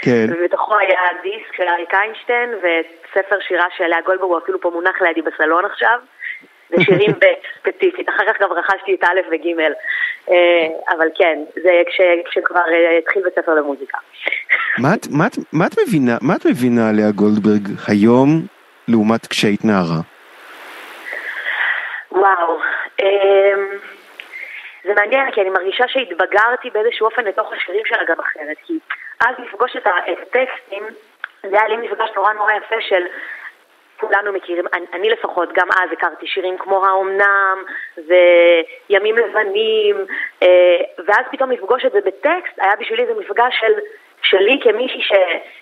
[0.00, 0.26] כן.
[0.30, 5.02] ובתוכו היה דיסק של אריק איינשטיין וספר שירה של לאה גולדברג, הוא אפילו פה מונח
[5.02, 5.98] לידי בסלון עכשיו.
[6.70, 7.24] זה שירים ב'
[7.58, 9.46] ספציפית, אחר כך גם רכשתי את א' וג',
[10.30, 11.82] אה, אבל כן, זה
[12.24, 13.98] כשכבר אה, התחיל בית ספר למוזיקה.
[15.52, 18.28] מה את מבינה, מה את מבינה לאה גולדברג היום
[18.88, 20.00] לעומת כשהיית נערה?
[22.12, 22.58] וואו,
[23.00, 23.66] אמ,
[24.84, 28.78] זה מעניין כי אני מרגישה שהתבגרתי באיזשהו אופן לתוך השירים שלה גם אחרת, כי
[29.20, 30.82] אז לפגוש את הטקסטים,
[31.42, 33.02] זה היה לי מפגש נורא נורא יפה של
[34.00, 37.64] כולנו מכירים, אני, אני לפחות, גם אז הכרתי שירים כמו האומנם
[37.96, 39.96] וימים לבנים,
[40.42, 43.72] אה, ואז פתאום לפגוש את זה בטקסט, היה בשבילי איזה מפגש של,
[44.22, 45.12] שלי כמישהי ש,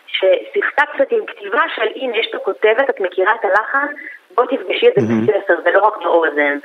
[0.06, 3.86] ששיחקה קצת עם כתיבה של הנה יש את הכותבת, את מכירה את הלחן,
[4.34, 5.38] בואי תפגשי את זה mm-hmm.
[5.38, 6.58] בספר ולא רק באוזן.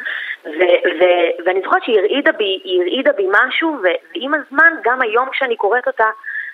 [1.45, 6.09] ואני זוכרת שהיא הרעידה בי, הרעידה בי משהו, ועם הזמן, גם היום כשאני קוראת אותה,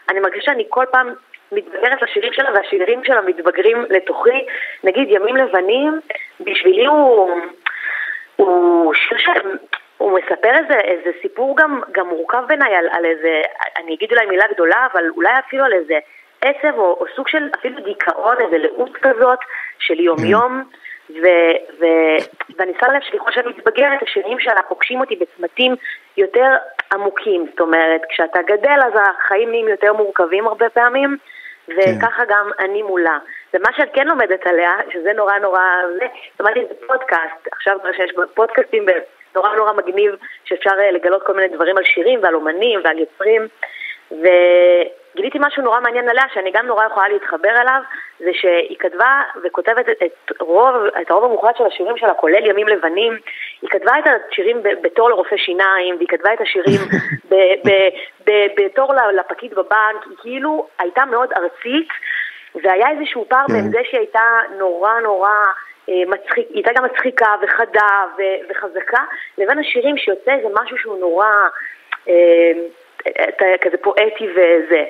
[0.10, 1.13] אני מרגישה שאני כל פעם
[1.51, 4.45] מתבגרת לשירים שלה והשירים שלה מתבגרים לתוכי.
[4.83, 5.99] נגיד ימים לבנים,
[6.39, 7.41] בשבילי הוא,
[8.36, 9.27] הוא שיר ש...
[9.97, 13.41] הוא מספר איזה, איזה סיפור גם, גם מורכב בעיניי על, על איזה,
[13.77, 15.99] אני אגיד אולי מילה גדולה, אבל אולי אפילו על איזה
[16.41, 19.39] עצב או, או סוג של אפילו דיכאון, איזה לאות כזאת
[19.79, 20.63] של יום-יום.
[21.10, 21.27] ו,
[21.79, 21.86] ו,
[22.57, 25.75] ואני שמה לב שככל שאני מתבגרת, השירים שלה פוגשים אותי בצמתים
[26.17, 26.55] יותר
[26.93, 27.45] עמוקים.
[27.49, 31.17] זאת אומרת, כשאתה גדל אז החיים נהיים יותר מורכבים הרבה פעמים,
[31.69, 32.34] וככה כן.
[32.34, 33.17] גם אני מולה.
[33.53, 35.62] ומה שאת כן לומדת עליה, שזה נורא נורא,
[35.99, 36.06] זה,
[36.38, 38.86] שמעתי את זה פודקאסט, עכשיו כבר שיש פודקאסטים
[39.36, 43.47] נורא נורא מגניב, שאפשר אה, לגלות כל מיני דברים על שירים ועל אומנים ועל יוצרים,
[44.11, 47.81] וגיליתי משהו נורא מעניין עליה, שאני גם נורא יכולה להתחבר אליו,
[48.19, 53.13] זה שהיא כתבה וכותבת את, רוב, את הרוב המוחלט של השירים שלה, כולל ימים לבנים,
[53.61, 56.79] היא כתבה את השירים בתור לרופא שיניים, והיא כתבה את השירים
[57.29, 57.71] ב, ב,
[58.27, 61.89] ב, בתור לפקיד בבנק, היא כאילו הייתה מאוד ארצית,
[62.63, 63.69] והיה איזשהו פער בין כן.
[63.71, 65.29] זה שהיא הייתה נורא נורא...
[65.89, 69.03] אה, מצחיק, היא הייתה גם מצחיקה וחדה ו- וחזקה,
[69.37, 71.31] לבין השירים שיוצא איזה משהו שהוא נורא
[72.09, 72.51] אה,
[73.62, 74.83] כזה פואטי וזה.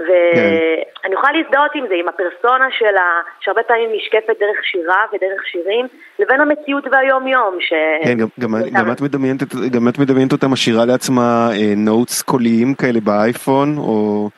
[0.00, 1.12] ואני כן.
[1.12, 5.86] יכולה להזדהות עם זה, עם הפרסונה שלה, שהרבה פעמים נשקפת דרך שירה ודרך שירים,
[6.18, 7.56] לבין המציאות והיום-יום.
[7.60, 7.72] ש...
[8.04, 9.42] כן, גם, גם, גם, את מדמיינת,
[9.72, 14.30] גם את מדמיינת אותה משאירה לעצמה נוטס אה, קוליים כאלה באייפון, או,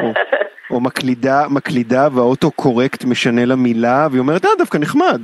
[0.00, 0.12] או,
[0.70, 5.20] או מקלידה, מקלידה והאוטו קורקט משנה לה מילה, והיא אומרת, אה, דווקא נחמד.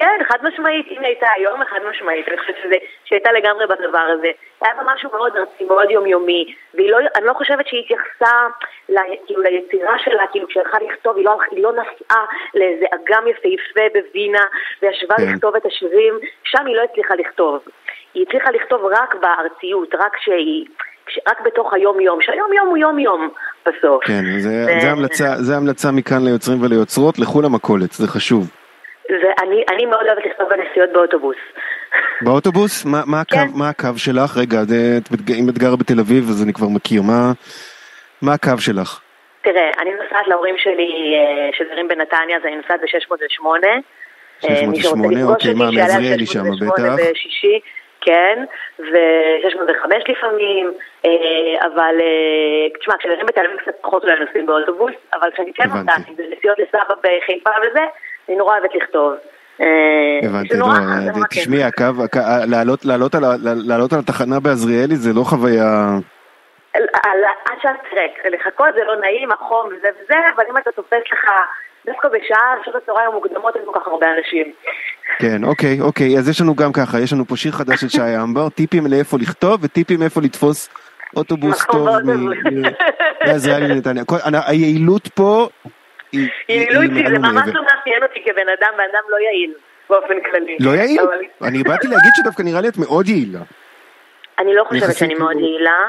[0.00, 4.06] כן, חד משמעית, אם היא הייתה היום, חד משמעית, אני חושבת שזה, שהייתה לגמרי בדבר
[4.18, 4.30] הזה.
[4.62, 8.36] היה בה משהו מאוד ארצי, מאוד יומיומי, ואני לא, לא חושבת שהיא התייחסה
[8.88, 13.80] ל, כאילו, ליצירה שלה, כאילו כשהלכה לכתוב, היא לא, היא לא נסעה לאיזה אגם יפהפה
[13.94, 14.44] בווינה,
[14.82, 15.32] וישבה כן.
[15.32, 17.58] לכתוב את השירים, שם היא לא הצליחה לכתוב.
[18.14, 20.66] היא הצליחה לכתוב רק בארציות, רק שהיא...
[21.28, 23.28] רק בתוך היום-יום, שהיום-יום הוא יום-יום
[23.66, 24.04] בסוף.
[24.04, 24.80] כן, זה, ו...
[24.80, 28.59] זה, המלצה, זה המלצה מכאן ליוצרים וליוצרות, לכו למכולת, זה חשוב.
[29.40, 31.36] ואני מאוד אוהבת לכתוב בנסיעות באוטובוס.
[32.22, 32.84] באוטובוס?
[32.84, 33.38] מה, מה, כן.
[33.38, 34.36] הקו, מה הקו שלך?
[34.36, 34.58] רגע,
[35.38, 37.32] אם את גרה בתל אביב אז אני כבר מכיר, מה,
[38.22, 39.00] מה הקו שלך?
[39.42, 43.66] תראה, אני נוסעת להורים שלי אה, שגרים בנתניה, אז אני נוסעת ב-608.
[44.40, 46.94] 608, אוקיי, מה, מעזריאלי שם, בטח.
[47.10, 47.60] בשישי,
[48.00, 48.44] כן,
[48.78, 50.72] ו-605 לפעמים,
[51.04, 55.68] אה, אבל, אה, תשמע, כשגרים בתל אביב קצת פחות אולי נוסעים באוטובוס, אבל כשאני כן
[55.68, 57.84] נוסעת, אם זה נסיעות לסבא בחיפה וזה,
[58.28, 59.14] אני נורא אוהבת לכתוב.
[59.60, 60.66] אה, הבנתי, לא,
[61.30, 61.84] תשמעי, הקו,
[63.64, 65.98] לעלות על התחנה בעזריאלי זה לא חוויה...
[66.74, 71.30] עד שאת תראה, לחכות זה לא נעים, החום וזה וזה, אבל אם אתה תופס לך
[71.86, 74.52] דווקא בשעה, שעות הצהריים המוקדמות אין כל כך הרבה אנשים.
[75.18, 78.16] כן, אוקיי, אוקיי, אז יש לנו גם ככה, יש לנו פה שיר חדש של שי
[78.22, 80.68] אמבר, טיפים לאיפה לכתוב וטיפים איפה לתפוס
[81.16, 81.88] אוטובוס טוב
[83.26, 84.02] מעזריאלי לנתניה.
[84.46, 85.48] היעילות פה
[86.12, 89.52] היא יעילות היא, זה ממש לא מאפיין אותי כבן אדם, בן אדם לא יעיל,
[89.90, 90.56] באופן כללי.
[90.60, 91.00] לא יעיל?
[91.42, 93.40] אני באתי להגיד שדווקא נראה לי את מאוד יעילה.
[94.38, 95.88] אני לא חושבת שאני מאוד יעילה.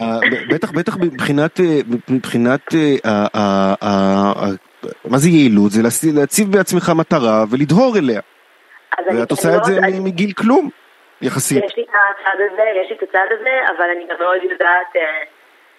[0.00, 2.74] אה, בטח, בטח מבחינת, אה, מבחינת,
[3.06, 3.74] אה,
[5.04, 5.70] מה זה יעילות?
[5.70, 5.82] זה
[6.14, 8.20] להציב בעצמך מטרה ולדהור אליה.
[9.06, 10.70] ואת עושה את זה מגיל כלום,
[11.22, 11.64] יחסית.
[11.64, 15.02] יש לי את הצד הזה, יש לי את הצד הזה, אבל אני גם מאוד יודעת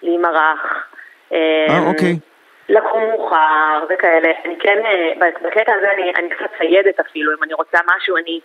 [0.02, 0.88] להימרח.
[1.32, 2.16] אה, אוקיי.
[2.68, 4.32] לקום מאוחר וכאלה.
[4.44, 8.40] אני כן, אה, בקטע הזה אני, אני קצת ציידת אפילו, אם אני רוצה משהו אני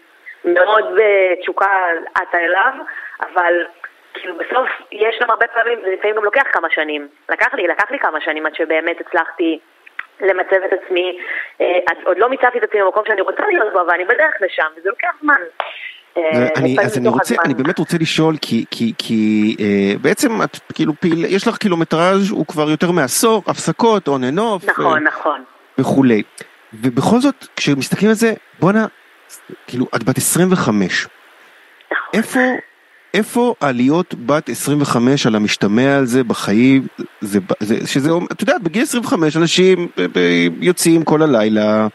[0.46, 2.74] מאוד בתשוקה עטה אליו,
[3.20, 3.66] אבל
[4.14, 7.08] כאילו בסוף יש גם הרבה פעמים, זה לפעמים גם לוקח כמה שנים.
[7.30, 9.60] לקח לי, לקח לי כמה שנים עד שבאמת הצלחתי
[10.22, 11.20] למצב את עצמי,
[11.62, 14.68] אה, עוד לא מיצבתי את עצמי במקום שאני רוצה להיות בו, אבל אני בדרך לשם,
[14.76, 15.42] וזה לוקח זמן.
[16.18, 20.60] אה, אני, אז אני רוצה, אני באמת רוצה לשאול, כי, כי, כי אה, בעצם את
[20.74, 24.70] כאילו פעיל, יש לך קילומטראז' הוא כבר יותר מעשור, הפסקות, און אנ אוף.
[24.70, 25.44] נכון, אה, נכון.
[25.78, 26.24] וכולי.
[26.74, 28.86] ובכל זאת, כשמסתכלים על זה, בואנה,
[29.68, 31.08] כאילו, את בת 25.
[31.92, 32.10] נכון.
[32.14, 32.40] איפה,
[33.14, 36.88] איפה עליות בת 25 על המשתמע על זה בחיים,
[37.22, 39.88] זה, זה, שזה, את יודעת, בגיל 25 אנשים
[40.62, 41.88] יוצאים כל הלילה.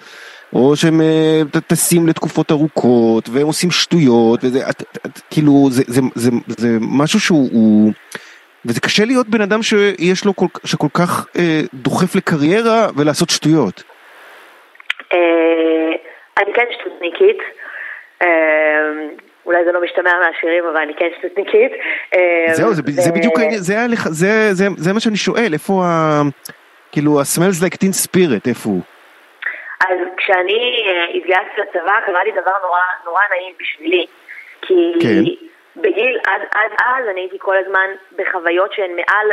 [0.53, 5.83] או שהם אה, טסים לתקופות ארוכות והם עושים שטויות וזה את, את, את, כאילו זה,
[5.87, 7.93] זה, זה, זה משהו שהוא הוא,
[8.65, 13.83] וזה קשה להיות בן אדם שיש לו כל, שכל כך אה, דוחף לקריירה ולעשות שטויות.
[15.13, 15.93] אה,
[16.39, 17.39] אני כן שטותניקית.
[18.23, 18.29] אה,
[19.47, 21.73] אולי זה לא משתמע מהשירים, אבל אני כן שטותניקית.
[22.15, 22.91] אה, זהו, זה, ו...
[22.91, 23.77] זה בדיוק, זה,
[24.11, 26.23] זה, זה, זה מה שאני שואל, איפה ה...
[26.93, 28.81] כאילו, ה-smells like teen spirit, איפה הוא?
[29.81, 34.07] אז כשאני אה, התגייסתי לצבא קרה לי דבר נורא, נורא נעים בשבילי,
[34.63, 35.23] כי כן.
[35.77, 39.27] בגיל, עד, עד אז אני הייתי כל הזמן בחוויות שהן מעל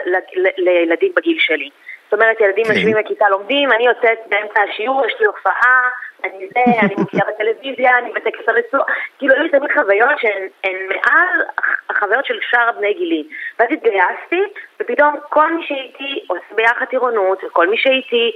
[0.58, 1.70] לילדים בגיל שלי.
[2.06, 2.74] זאת אומרת, ילדים כן.
[2.74, 5.90] יושבים בכיתה לומדים, אני יוצאת באמצע השיעור, יש לי הופעה,
[6.26, 8.84] אני זה, אני מופיעה בטלוויזיה, אני בטקס הרצועה,
[9.18, 11.42] כאילו היו לי תמיד חוויות שהן מעל
[11.90, 13.28] החוויות של שאר בני גילי.
[13.60, 14.42] ואז התגייסתי,
[14.80, 18.32] ופתאום כל מי שהייתי עושה ביחד טירונות, וכל מי שהייתי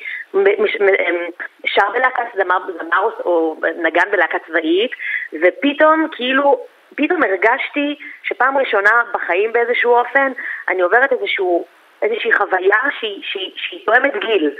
[1.65, 4.91] שר בלהקה זמר, זמר או נגן בלהקה צבאית,
[5.34, 10.32] ופתאום כאילו, פתאום הרגשתי שפעם ראשונה בחיים באיזשהו אופן,
[10.69, 11.65] אני עוברת איזשהו,
[12.02, 12.78] איזושהי חוויה
[13.21, 14.52] שהיא תואמת גיל.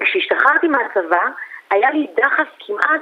[0.00, 1.28] כשהשתחררתי מהצבא,
[1.72, 3.00] היה לי דחף כמעט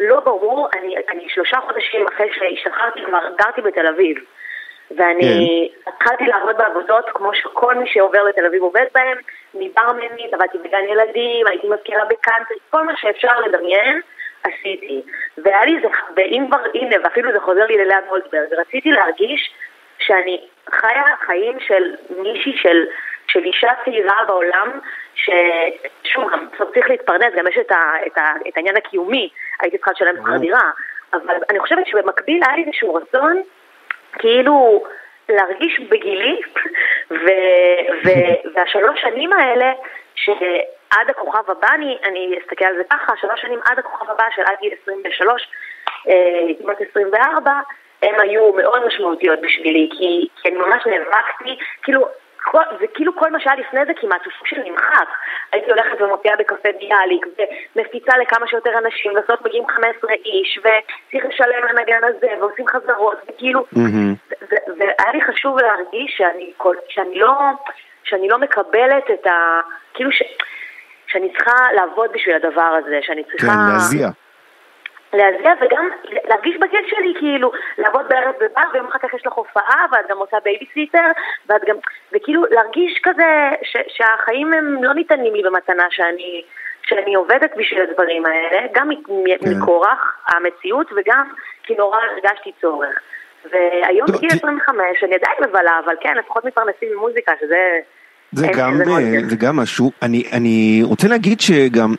[0.00, 4.18] לא ברור, אני, אני שלושה חודשים אחרי שהשתחררתי כבר גרתי בתל אביב.
[4.90, 5.90] ואני כן.
[5.90, 9.18] התחלתי לעבוד בעבודות כמו שכל מי שעובר לתל אביב עובד בהם,
[9.54, 14.00] מברמנית, עבדתי בגן ילדים, הייתי מזכירה בקאנטרי, כל מה שאפשר לדמיין,
[14.44, 15.02] עשיתי.
[15.38, 19.54] והיה לי זה, ואם כבר, הנה, ואפילו זה חוזר לי ללאה גולדברג, רציתי להרגיש
[19.98, 22.86] שאני חיה חיים של מישהי, של,
[23.26, 24.70] של אישה צעירה בעולם,
[26.14, 29.28] ששוב, גם צריך להתפרנס, גם יש את, ה, את, ה, את העניין הקיומי,
[29.60, 30.70] הייתי צריכה לשלם שכר דירה,
[31.12, 33.42] אבל אני חושבת שבמקביל היה לי איזשהו רצון
[34.12, 34.84] כאילו
[35.28, 36.40] להרגיש בגילי,
[37.10, 37.26] ו,
[38.04, 38.08] ו,
[38.54, 39.72] והשלוש שנים האלה,
[40.14, 44.42] שעד הכוכב הבא, אני, אני אסתכל על זה ככה, שלוש שנים עד הכוכב הבא של
[44.42, 45.48] עד גיל 23,
[46.08, 46.14] אה,
[46.62, 47.52] כמעט 24,
[48.02, 52.06] הן היו מאוד משמעותיות בשבילי, כי, כי אני ממש נאבקתי, כאילו,
[52.44, 55.08] כל, וכאילו כל מה שהיה לפני זה כמעט הוא סוג של נמחק.
[55.52, 57.26] הייתי הולכת ומופיעה בקפה ביאליק,
[57.76, 63.64] ומפיצה לכמה שיותר אנשים, בסוף מגיעים 15 איש, וצריך לשלם לנגן הזה, ועושים חזרות, וכאילו,
[63.74, 64.44] Mm-hmm.
[64.78, 67.32] והיה לי חשוב להרגיש שאני, כל, שאני, לא,
[68.04, 69.60] שאני לא מקבלת את ה...
[69.94, 70.22] כאילו ש...
[71.06, 73.46] שאני צריכה לעבוד בשביל הדבר הזה, שאני צריכה...
[73.46, 74.08] כן, להזיע.
[75.14, 75.88] להזיע וגם
[76.28, 80.10] להרגיש ב gut שלי, כאילו, לעבוד בערב בבר, ויום אחר כך יש לך הופעה, ואת
[80.10, 81.08] גם עושה בייביסיטר,
[81.48, 81.76] ואת גם,
[82.12, 86.42] וכאילו להרגיש כזה ש, שהחיים הם לא ניתנים לי במתנה שאני,
[86.82, 89.50] שאני עובדת בשביל הדברים האלה, גם כן.
[89.50, 91.28] מכורח המציאות וגם
[91.62, 92.98] כי נורא הרגשתי צורך.
[93.52, 97.78] והיום לא, בגיל ת- 25 אני עדיין מבלה, אבל כן, לפחות מתפרנסים ממוזיקה, שזה...
[98.32, 99.28] זה גם, זה מאוד אה.
[99.28, 101.94] זה גם משהו, אני, אני רוצה להגיד שגם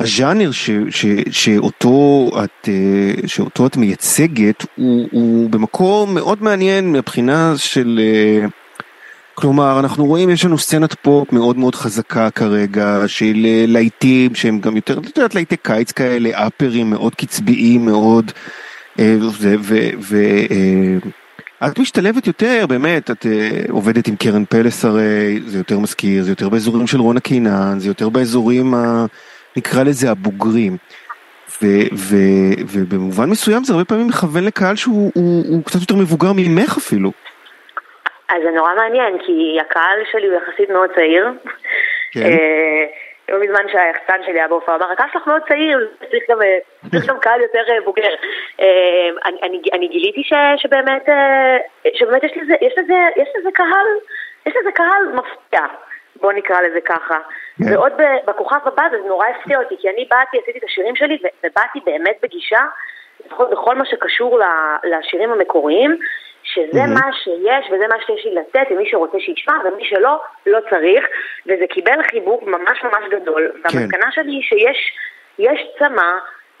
[0.00, 7.52] הז'אנר ש, ש, שאותו, את, אה, שאותו את מייצגת הוא, הוא במקום מאוד מעניין מבחינה
[7.56, 8.46] של, אה,
[9.34, 14.60] כלומר אנחנו רואים יש לנו סצנת פופ מאוד מאוד חזקה כרגע של אה, להיטים שהם
[14.60, 18.32] גם יותר, את יודעת להיטי קיץ כאלה, אפרים מאוד קצביים מאוד,
[18.98, 20.16] אה, זה, ו, ו,
[20.50, 23.26] אה, את משתלבת יותר, באמת, את
[23.70, 27.88] עובדת עם קרן פלס הרי, זה יותר מזכיר, זה יותר באזורים של רונה קינן, זה
[27.88, 29.06] יותר באזורים, ה,
[29.56, 30.76] נקרא לזה הבוגרים.
[31.62, 32.16] ו, ו,
[32.72, 37.10] ובמובן מסוים זה הרבה פעמים מכוון לקהל שהוא הוא, הוא קצת יותר מבוגר ממך אפילו.
[38.28, 41.28] אז זה נורא מעניין, כי הקהל שלי הוא יחסית מאוד צעיר.
[42.12, 42.20] כן.
[42.22, 42.84] אה,
[43.28, 46.38] לא מזמן שהיחצן שלי היה בהופעה, אמר, הקהל שלך מאוד צעיר, צריך גם,
[46.90, 48.14] צריך גם קהל יותר אה, בוגר.
[48.60, 51.08] אה, אני, אני, אני גיליתי ש, שבאמת,
[51.94, 53.88] שבאמת יש לזה, יש לזה, יש לזה קהל,
[54.46, 55.66] יש לזה קהל מפתיע,
[56.20, 57.18] בוא נקרא לזה ככה.
[57.58, 57.72] כן.
[57.74, 57.92] ועוד
[58.26, 62.16] בכוכב הבא זה נורא הפתיע אותי, כי אני באתי, עשיתי את השירים שלי, ובאתי באמת
[62.22, 62.60] בגישה,
[63.26, 64.40] לפחות בכל מה שקשור
[64.84, 65.96] לשירים המקוריים,
[66.42, 66.94] שזה Mhm.
[66.94, 71.04] מה שיש וזה מה שיש לי לתת, ומי שרוצה שישמע, ומי שלא, לא צריך,
[71.46, 73.52] וזה קיבל חיבוק ממש ממש גדול.
[73.54, 74.96] והמסקנה שלי היא שיש
[75.38, 76.12] יש צמא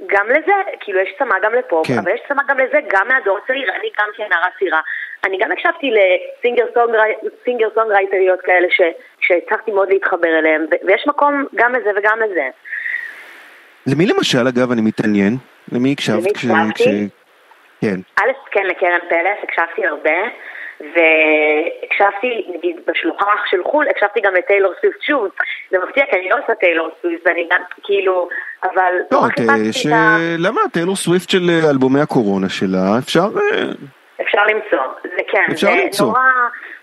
[0.06, 1.98] גם לזה, כאילו יש צמא גם לפופ, כן.
[2.02, 4.80] אבל יש צמא גם לזה גם מהדור הצעיר, אני גם כנערה צעירה.
[5.24, 8.80] אני גם הקשבתי לסינגר סונגרי- סינגר סונגרייטריות כאלה ש-
[9.30, 12.48] שהצלחתי מאוד להתחבר אליהם, ויש מקום גם לזה וגם לזה.
[13.86, 15.36] למי למשל, אגב, אני מתעניין?
[15.72, 16.16] למי הקשבת?
[16.18, 16.30] למי
[16.70, 17.08] הקשבתי?
[17.08, 17.20] כש-
[17.80, 18.00] כן.
[18.20, 20.18] א', כן, לקרן פלס, הקשבתי הרבה,
[20.80, 25.28] והקשבתי, נגיד, בשלוחה של חו"ל, הקשבתי גם לטיילור סוויפט שוב.
[25.70, 28.28] זה מפתיע, כי אני לא עושה טיילור סוויפט, ואני גם, כאילו,
[28.62, 29.86] אבל לא, את, חיפשתי ש...
[30.38, 33.28] למה טיילור סוויפט של אה, אלבומי הקורונה שלה, אפשר...
[34.20, 36.06] אה, אפשר למצוא, זה כן, אפשר זה למצוא.
[36.06, 36.20] נורא,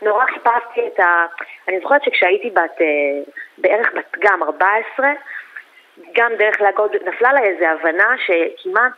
[0.02, 1.26] נורא חיפשתי את ה...
[1.67, 2.86] אני זוכרת שכשהייתי בת, אה,
[3.58, 5.08] בערך בת גם 14,
[6.15, 8.91] גם דרך להגות, נפלה לה איזו הבנה שכמעט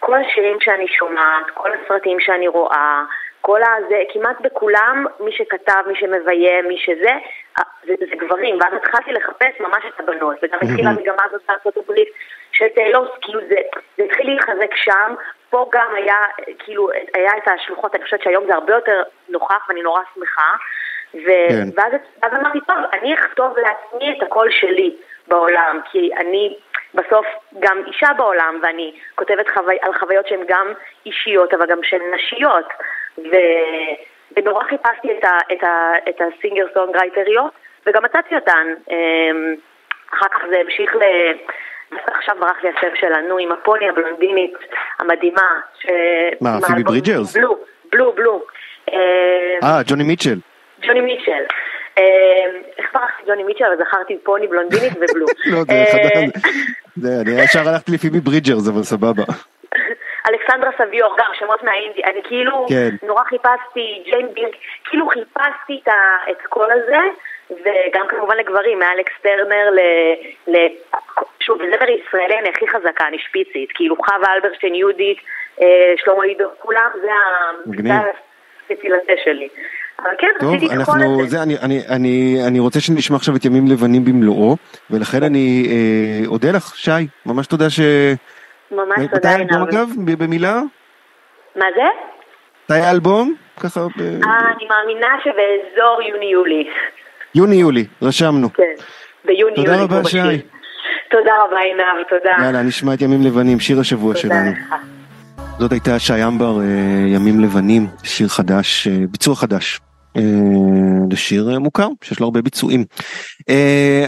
[0.00, 3.02] כל השירים שאני שומעת, כל הסרטים שאני רואה,
[3.40, 7.12] כל הזה, כמעט בכולם, מי שכתב, מי שמביים, מי שזה,
[7.58, 11.76] אה, זה, זה גברים, ואז התחלתי לחפש ממש את הבנות, וגם התחילה המגמה הזאת בארצות
[11.76, 12.08] הברית
[12.52, 13.56] של טיילור, כאילו זה,
[13.96, 15.14] זה התחיל להתחזק שם,
[15.54, 16.16] פה גם היה,
[16.58, 20.52] כאילו, היה את השלוחות, אני חושבת שהיום זה הרבה יותר נוכח ואני נורא שמחה,
[21.14, 21.26] ו...
[21.48, 21.68] כן.
[21.76, 24.96] ואז, ואז אמרתי, טוב, אני אכתוב לעצמי את הקול שלי
[25.28, 26.56] בעולם, כי אני
[26.94, 27.26] בסוף
[27.58, 30.72] גם אישה בעולם, ואני כותבת חווי, על חוויות שהן גם
[31.06, 32.68] אישיות, אבל גם שהן נשיות.
[33.18, 33.36] ו...
[34.36, 35.38] ונורא חיפשתי את, ה...
[35.52, 35.92] את, ה...
[36.08, 37.52] את ה singer songwriter יות,
[37.86, 38.74] וגם מצאתי אותן.
[38.90, 39.54] אמ,
[40.14, 41.02] אחר כך זה המשיך ל...
[42.06, 44.54] עכשיו ברח לי השם שלה, נו, עם הפוני הבלונדינית
[44.98, 45.60] המדהימה.
[45.78, 45.86] ש...
[46.40, 47.36] מה, פיבי ברידג'רס?
[47.36, 47.58] Blue,
[47.92, 48.44] Blue, Blue.
[48.92, 50.38] אה, ג'וני מיטשל.
[50.82, 51.44] ג'וני מיטשל.
[51.98, 52.04] אה,
[52.78, 55.26] איך ברחתי ג'וני מיטשל, אבל זכרתי פוני בלונדינית ו Blue.
[55.52, 56.54] לא, זה אה, חדש.
[57.02, 59.24] זה, אני ישר הלכתי לפיבי ברידג'רס, אבל סבבה.
[60.28, 63.06] אלכסנדרה סביור, גם שמות מהאינדי, אני כאילו כן.
[63.06, 64.54] נורא חיפשתי, ג'יין בירק,
[64.84, 67.00] כאילו חיפשתי את, ה, את כל הזה,
[67.50, 69.80] וגם כמובן לגברים, מאלכס טרנר ל...
[70.52, 70.56] ל
[71.40, 75.18] שוב, בזמר ישראלי אני הכי חזקה, אני שפיצית, כאילו חווה אלברשטיין, יהודית,
[75.62, 77.92] אה, שלמה עידו, כולם, זה ה- מגניב.
[77.92, 78.10] זה
[78.62, 79.48] הספציפילטה שלי.
[80.18, 81.26] כן, טוב, אנחנו.
[81.26, 84.56] זה, אני, אני, אני, אני רוצה שנשמע עכשיו את ימים לבנים במלואו,
[84.90, 86.90] ולכן אני אה, אודה לך, שי,
[87.26, 87.80] ממש תודה ש...
[88.70, 89.68] ממש מתי תודה, האלבום עינב.
[89.68, 90.54] אגב, ב- במילה?
[91.56, 91.82] מה זה?
[92.64, 93.34] מתי האלבום?
[93.62, 96.70] ככה, ב- אה, אני מאמינה שבאזור יוני-יולי.
[97.34, 98.52] יוני-יולי, רשמנו.
[98.52, 98.62] כן,
[99.24, 99.64] ביוני-יולי.
[99.64, 100.30] תודה רבה, כמו בשיר.
[100.30, 100.40] שי.
[101.10, 102.46] תודה רבה, עינב, תודה.
[102.46, 104.50] יאללה, נשמע את ימים לבנים, שיר השבוע תודה שלנו.
[104.50, 104.74] לך.
[105.58, 106.64] זאת הייתה שי אמבר, אה,
[107.08, 109.80] ימים לבנים, שיר חדש, אה, ביצוע חדש.
[111.10, 112.84] זה שיר אה, מוכר, שיש לו הרבה ביצועים.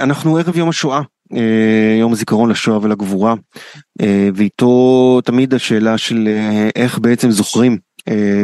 [0.01, 1.01] אנחנו ערב יום השואה,
[1.37, 3.35] אה, יום הזיכרון לשואה ולגבורה,
[4.35, 6.29] ואיתו תמיד השאלה של
[6.77, 7.79] איך בעצם זוכרים,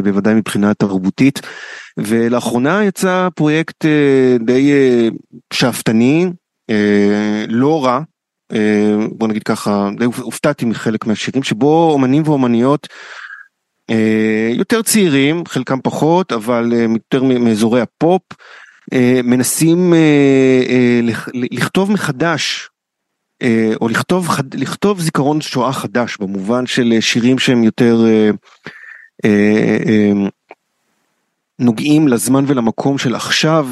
[0.05, 1.41] בוודאי מבחינה תרבותית.
[1.99, 3.85] ולאחרונה יצא פרויקט
[4.45, 4.73] די
[5.53, 6.27] שאפתני,
[7.49, 8.01] לא רע,
[9.13, 12.89] בוא נגיד ככה, די הופתעתי מחלק מהשירים שבו אומנים ואומניות
[14.55, 18.23] יותר צעירים, חלקם פחות, אבל יותר מאזורי הפופ,
[19.25, 19.95] מנסים
[21.35, 22.69] לכתוב מחדש
[23.81, 28.05] או לכתוב, לכתוב זיכרון שואה חדש במובן של שירים שהם יותר
[31.63, 33.69] נוגעים לזמן ולמקום של עכשיו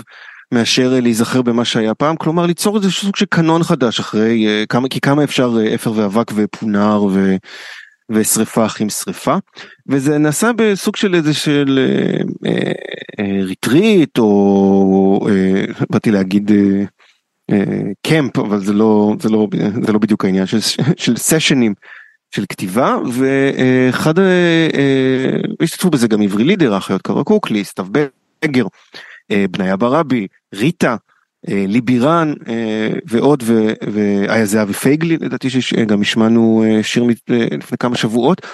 [0.52, 5.00] מאשר להיזכר במה שהיה פעם, כלומר ליצור איזה סוג של קנון חדש אחרי כמה, כי
[5.00, 7.36] כמה אפשר אפר ואבק ופונר ו...
[8.10, 9.36] ושריפה אחים שריפה.
[9.88, 11.78] וזה נעשה בסוג של איזה של
[12.46, 12.52] אה,
[13.18, 16.50] אה, retreat או אה, באתי להגיד
[17.50, 17.66] אה,
[18.06, 19.48] camp אבל זה לא זה לא
[19.82, 20.60] זה לא בדיוק העניין של,
[20.96, 21.74] של סשנים
[22.30, 24.14] של כתיבה ואחד
[25.62, 27.86] השתתפו בזה גם עברי לידר אחיות קרקוקלי סתיו
[28.44, 28.66] בגר
[29.32, 30.96] בניה ברבי ריטה
[31.48, 32.32] לי בירן
[33.06, 33.42] ועוד
[33.92, 38.46] והיה זהבי פייגלי לדעתי שגם השמענו שיר לפני כמה שבועות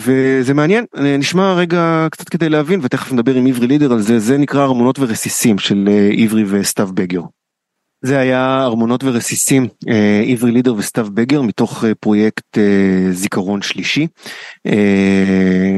[0.00, 0.84] וזה מעניין
[1.18, 4.98] נשמע רגע קצת כדי להבין ותכף נדבר עם עברי לידר על זה זה נקרא ארמונות
[4.98, 5.88] ורסיסים של
[6.18, 7.20] עברי וסתיו בגר.
[8.02, 9.66] זה היה ארמונות ורסיסים,
[10.32, 12.58] עברי לידר וסתיו בגר מתוך פרויקט
[13.10, 14.06] זיכרון שלישי.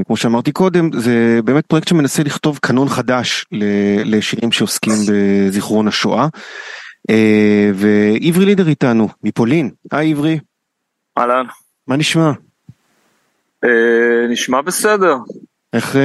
[0.06, 3.44] כמו שאמרתי קודם, זה באמת פרויקט שמנסה לכתוב קנון חדש
[4.04, 6.28] לשירים שעוסקים בזיכרון השואה.
[7.74, 9.70] ועברי לידר איתנו, מפולין.
[9.92, 10.38] היי עברי.
[11.18, 11.44] אהלן.
[11.88, 12.32] מה נשמע?
[14.30, 15.16] נשמע בסדר.
[15.72, 15.96] איך,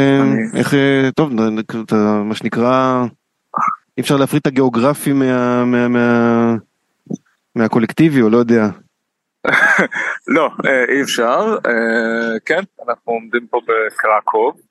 [0.54, 0.74] איך,
[1.16, 1.34] טוב,
[2.24, 3.06] מה שנקרא...
[3.98, 6.56] אי אפשר להפריד את הגיאוגרפי מה, מה, מה,
[7.56, 8.64] מהקולקטיבי או לא יודע.
[10.36, 10.50] לא,
[10.90, 11.58] אי אפשר.
[12.46, 14.62] כן, אנחנו עומדים פה בקרקוב.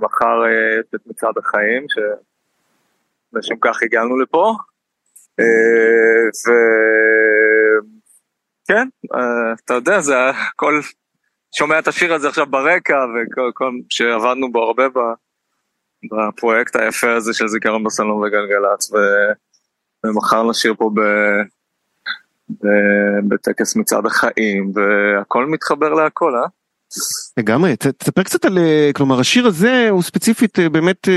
[0.00, 0.42] מחר
[0.80, 1.86] יש את מצעד החיים,
[3.32, 4.54] שלשם כך הגענו לפה.
[8.64, 8.88] וכן,
[9.64, 10.80] אתה יודע, זה הכל,
[11.58, 14.84] שומע את השיר הזה עכשיו ברקע, וכל שעבדנו בו הרבה
[16.12, 18.96] בפרויקט היפה הזה של זיכרון בסלון וגלגלצ, ו...
[20.06, 21.00] ומחר נשאיר פה ב...
[22.50, 22.68] ב...
[23.28, 26.46] בטקס מצעד החיים, והכל מתחבר להכל, אה?
[27.36, 28.58] לגמרי, תספר קצת על,
[28.94, 31.08] כלומר השיר הזה הוא ספציפית באמת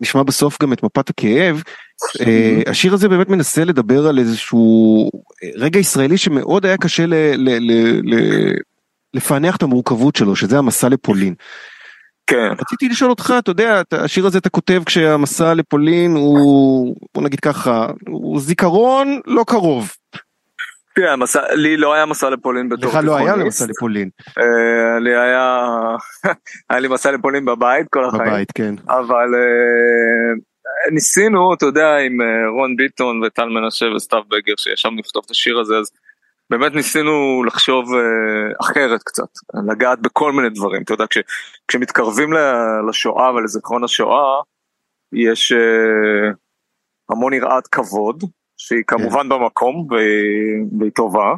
[0.00, 1.62] נשמע בסוף גם את מפת הכאב,
[2.66, 5.10] השיר הזה באמת מנסה לדבר על איזשהו
[5.56, 7.50] רגע ישראלי שמאוד היה קשה ל, ל,
[8.04, 8.14] ל,
[9.14, 11.34] לפענח את המורכבות שלו, שזה המסע לפולין.
[12.26, 12.52] כן.
[12.60, 17.86] רציתי לשאול אותך, אתה יודע, השיר הזה אתה כותב כשהמסע לפולין הוא, בוא נגיד ככה,
[18.08, 19.90] הוא זיכרון לא קרוב.
[20.94, 23.04] תראה, המסע, לי לא היה מסע לפולין בתור תיכוניסט.
[23.04, 24.10] לך לא היה מסע לפולין.
[24.28, 25.66] Uh, לי היה,
[26.70, 28.22] היה לי מסע לפולין בבית כל החיים.
[28.22, 28.74] בבית, כן.
[28.88, 35.22] אבל uh, ניסינו, אתה יודע, עם uh, רון ביטון וטל מנשה וסתיו בגר, שישבנו לכתוב
[35.26, 35.90] את השיר הזה, אז
[36.50, 39.28] באמת ניסינו לחשוב uh, אחרת קצת,
[39.68, 41.18] לגעת בכל מיני דברים, אתה יודע, כש,
[41.68, 42.30] כשמתקרבים
[42.88, 44.40] לשואה ולזיכרון השואה,
[45.12, 46.34] יש uh,
[47.10, 48.24] המון יראת כבוד,
[48.56, 49.34] שהיא כמובן yeah.
[49.34, 49.86] במקום
[50.80, 51.32] והיא טובה,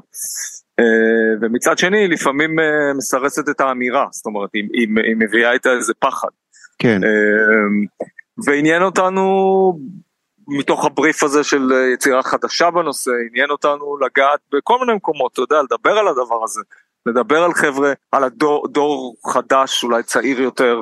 [0.81, 0.85] uh,
[1.40, 5.92] ומצד שני לפעמים uh, מסרסת את האמירה, זאת אומרת היא, היא, היא מביאה איתה איזה
[5.99, 6.29] פחד.
[6.79, 7.01] כן.
[8.47, 9.25] ועניין אותנו
[10.48, 15.56] מתוך הבריף הזה של יצירה חדשה בנושא, עניין אותנו לגעת בכל מיני מקומות, אתה יודע,
[15.62, 16.61] לדבר על הדבר הזה,
[17.06, 20.80] לדבר על חבר'ה, על הדור דור חדש, אולי צעיר יותר,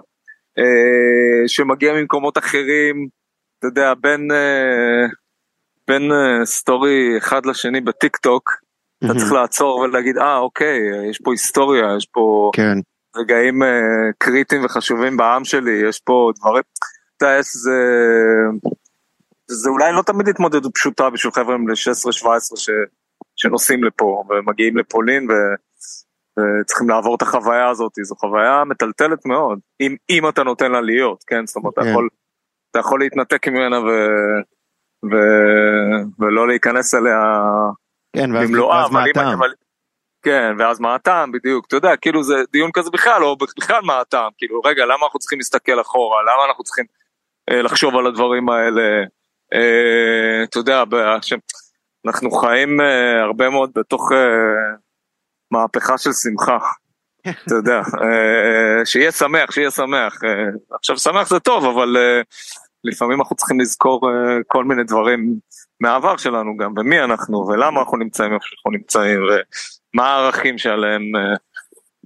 [0.58, 3.08] אה, שמגיע ממקומות אחרים,
[3.58, 5.06] אתה יודע, בין, אה,
[5.88, 9.06] בין אה, story אחד לשני בטיק טוק, mm-hmm.
[9.06, 10.78] אתה צריך לעצור ולהגיד, אה, אוקיי,
[11.10, 12.78] יש פה היסטוריה, יש פה כן.
[13.16, 16.62] רגעים אה, קריטיים וחשובים בעם שלי, יש פה דברים,
[17.16, 17.42] אתה יודע.
[17.42, 17.78] זה
[19.74, 22.70] אולי לא תמיד התמודדות פשוטה בשביל חבר'ה בני 16-17 ש...
[23.36, 25.34] שנוסעים לפה ומגיעים לפולין ו...
[26.38, 31.24] וצריכים לעבור את החוויה הזאת, זו חוויה מטלטלת מאוד, אם, אם אתה נותן לה להיות,
[31.26, 31.46] כן?
[31.46, 31.90] זאת אומרת, אתה, כן.
[31.90, 32.08] יכול,
[32.70, 33.88] אתה יכול להתנתק ממנה ו...
[35.10, 35.14] ו...
[36.18, 37.18] ולא להיכנס אליה
[38.16, 39.38] כן, במלואה, ואז מה הטעם?
[39.38, 39.52] אבל...
[40.22, 44.00] כן, ואז מה הטעם בדיוק, אתה יודע, כאילו זה דיון כזה בכלל, או בכלל מה
[44.00, 46.84] הטעם, כאילו, רגע, למה אנחנו צריכים להסתכל אחורה, למה אנחנו צריכים
[47.50, 48.82] אה, לחשוב על הדברים האלה,
[49.48, 50.84] אתה יודע,
[52.06, 54.76] אנחנו חיים אה, הרבה מאוד בתוך אה,
[55.50, 56.58] מהפכה של שמחה.
[57.46, 57.80] אתה יודע,
[58.84, 60.20] שיהיה שמח, שיהיה שמח.
[60.72, 61.96] עכשיו שמח זה טוב, אבל
[62.84, 64.10] לפעמים אנחנו צריכים לזכור
[64.46, 65.34] כל מיני דברים
[65.80, 69.20] מהעבר שלנו גם, ומי אנחנו, ולמה אנחנו נמצאים איפה שאנחנו נמצאים,
[69.94, 71.02] ומה הערכים שעליהם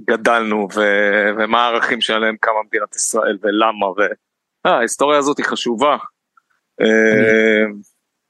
[0.01, 3.87] גדלנו ו- ומה הערכים שעליהם קמה מדינת ישראל ולמה
[4.65, 5.97] וההיסטוריה הזאת היא חשובה.
[6.81, 7.65] אה,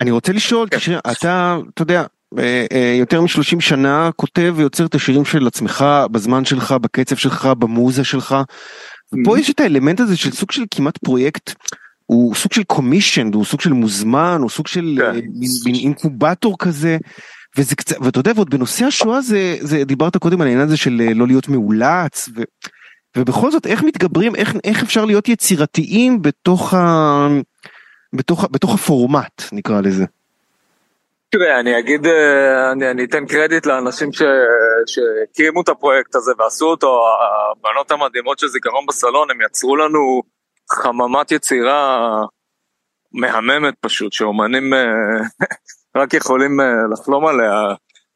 [0.00, 0.98] אני רוצה לשאול, כן.
[1.12, 2.04] אתה, אתה יודע,
[2.38, 7.46] אה, אה, יותר מ-30 שנה כותב ויוצר את השירים של עצמך, בזמן שלך, בקצב שלך,
[7.46, 8.36] במוזה שלך.
[9.12, 9.40] ופה Mhm.
[9.40, 11.54] יש את האלמנט הזה של סוג של כמעט פרויקט,
[12.06, 15.20] הוא סוג של קומישן, הוא סוג של מוזמן, הוא סוג של כן.
[15.64, 16.98] מין אינקובטור כזה.
[17.56, 21.02] וזה קצת, ואתה יודע, ועוד בנושא השואה זה, זה דיברת קודם על העניין הזה של
[21.14, 22.42] לא להיות מאולץ, ו,
[23.16, 27.28] ובכל זאת איך מתגברים, איך, איך אפשר להיות יצירתיים בתוך, ה,
[28.12, 30.04] בתוך, בתוך הפורמט נקרא לזה.
[31.30, 34.22] תראה, אני אגיד, אה, אני, אני אתן קרדיט לאנשים ש,
[34.86, 37.00] שהקימו את הפרויקט הזה ועשו אותו,
[37.52, 40.22] הבנות המדהימות של זיכרון בסלון, הם יצרו לנו
[40.72, 42.02] חממת יצירה
[43.12, 44.78] מהממת פשוט, שאומנים אה,
[46.02, 47.74] רק יכולים אה, לחלום עליה.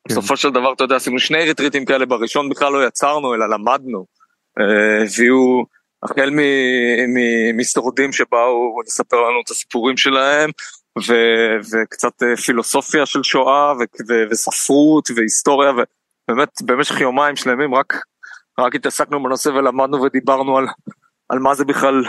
[0.09, 4.07] בסופו של דבר, אתה יודע, עשינו שני ריטריטים כאלה, בראשון בכלל לא יצרנו, אלא למדנו.
[4.57, 5.65] הביאו,
[6.03, 6.31] החל
[7.55, 10.51] משורדים שבאו לספר לנו את הסיפורים שלהם,
[11.09, 17.95] ו- וקצת אה, פילוסופיה של שואה, ו- ו- וספרות, והיסטוריה, ובאמת במשך יומיים שלמים רק,
[18.59, 20.67] רק התעסקנו בנושא ולמדנו ודיברנו על,
[21.29, 22.05] על מה זה בכלל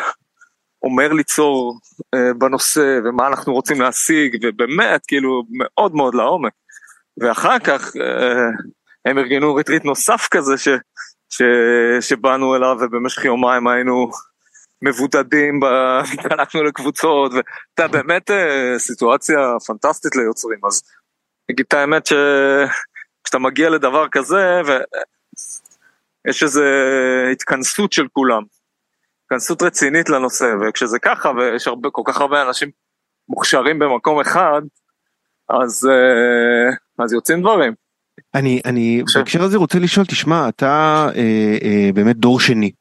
[0.84, 1.80] אומר ליצור
[2.14, 6.54] אה, בנושא, ומה אנחנו רוצים להשיג, ובאמת, כאילו, מאוד מאוד לעומק.
[7.22, 8.50] ואחר כך אה,
[9.06, 10.68] הם ארגנו ריטריט נוסף כזה ש,
[11.34, 11.42] ש,
[12.02, 14.12] שבאנו אליו ובמשך יומיים היינו
[14.82, 15.66] מבודדים, ב-
[16.14, 20.84] התחלקנו לקבוצות, ואתה באמת אה, סיטואציה פנטסטית ליוצרים, אז
[21.50, 24.62] נגיד את האמת שכשאתה מגיע לדבר כזה
[26.26, 26.64] ויש איזו
[27.32, 28.44] התכנסות של כולם,
[29.24, 32.72] התכנסות רצינית לנושא, וכשזה ככה ויש הרבה, כל כך הרבה אנשים
[33.30, 34.62] מוכשרים במקום אחד,
[35.50, 37.83] אז, אה, אז יוצאים דברים.
[38.36, 42.72] אני, אני בהקשר הזה רוצה לשאול, תשמע, אתה אה, אה, באמת דור שני.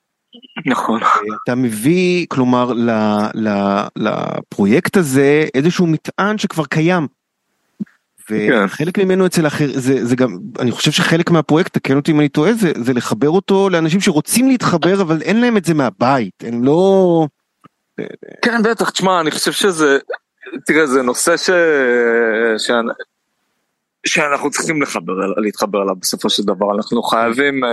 [0.66, 1.02] נכון.
[1.02, 1.08] אה,
[1.44, 2.90] אתה מביא, כלומר, ל,
[3.34, 3.48] ל,
[3.96, 7.06] לפרויקט הזה איזשהו מטען שכבר קיים.
[8.26, 8.64] כן.
[8.64, 12.28] וחלק ממנו אצל אחר, זה, זה גם, אני חושב שחלק מהפרויקט, תקן אותי אם אני
[12.28, 16.64] טועה, זה, זה לחבר אותו לאנשים שרוצים להתחבר, אבל אין להם את זה מהבית, הם
[16.64, 17.26] לא...
[18.42, 19.98] כן, בטח, תשמע, אני חושב שזה,
[20.66, 21.50] תראה, זה נושא ש...
[24.06, 27.70] שאנחנו צריכים לחבר, להתחבר אליו בסופו של דבר, אנחנו חייבים אה,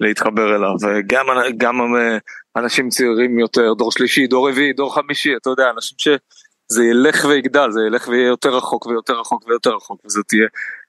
[0.00, 2.18] להתחבר אליו, וגם גם, אה,
[2.56, 7.70] אנשים צעירים יותר, דור שלישי, דור רביעי, דור חמישי, אתה יודע, אנשים שזה ילך ויגדל,
[7.70, 10.46] זה ילך ויהיה יותר רחוק ויותר רחוק ויותר רחוק, וזה תהיה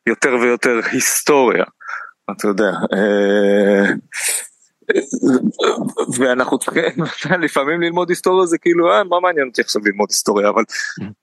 [0.07, 1.63] יותר ויותר היסטוריה,
[2.31, 2.71] אתה יודע.
[2.93, 3.93] אה,
[6.17, 6.83] ואנחנו צריכים
[7.45, 10.63] לפעמים ללמוד היסטוריה זה כאילו אה, מה מעניין אותי עכשיו ללמוד היסטוריה אבל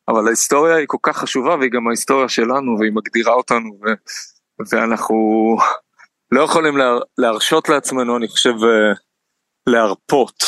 [0.08, 3.86] אבל ההיסטוריה היא כל כך חשובה והיא גם ההיסטוריה שלנו והיא מגדירה אותנו ו,
[4.72, 5.16] ואנחנו
[6.32, 8.92] לא יכולים לה, להרשות לעצמנו אני חושב אה,
[9.66, 10.44] להרפות.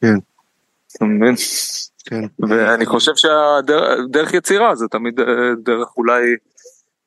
[0.00, 0.18] כן.
[0.96, 1.34] אתה מבין?
[2.04, 2.24] כן.
[2.48, 5.26] ואני חושב שהדרך יצירה זה תמיד אה,
[5.64, 6.22] דרך אולי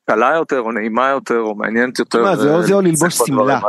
[0.10, 2.36] קלה יותר או נעימה יותר או מעניינת יותר.
[2.36, 3.60] זה או אה, זה או ללבוש שמלה.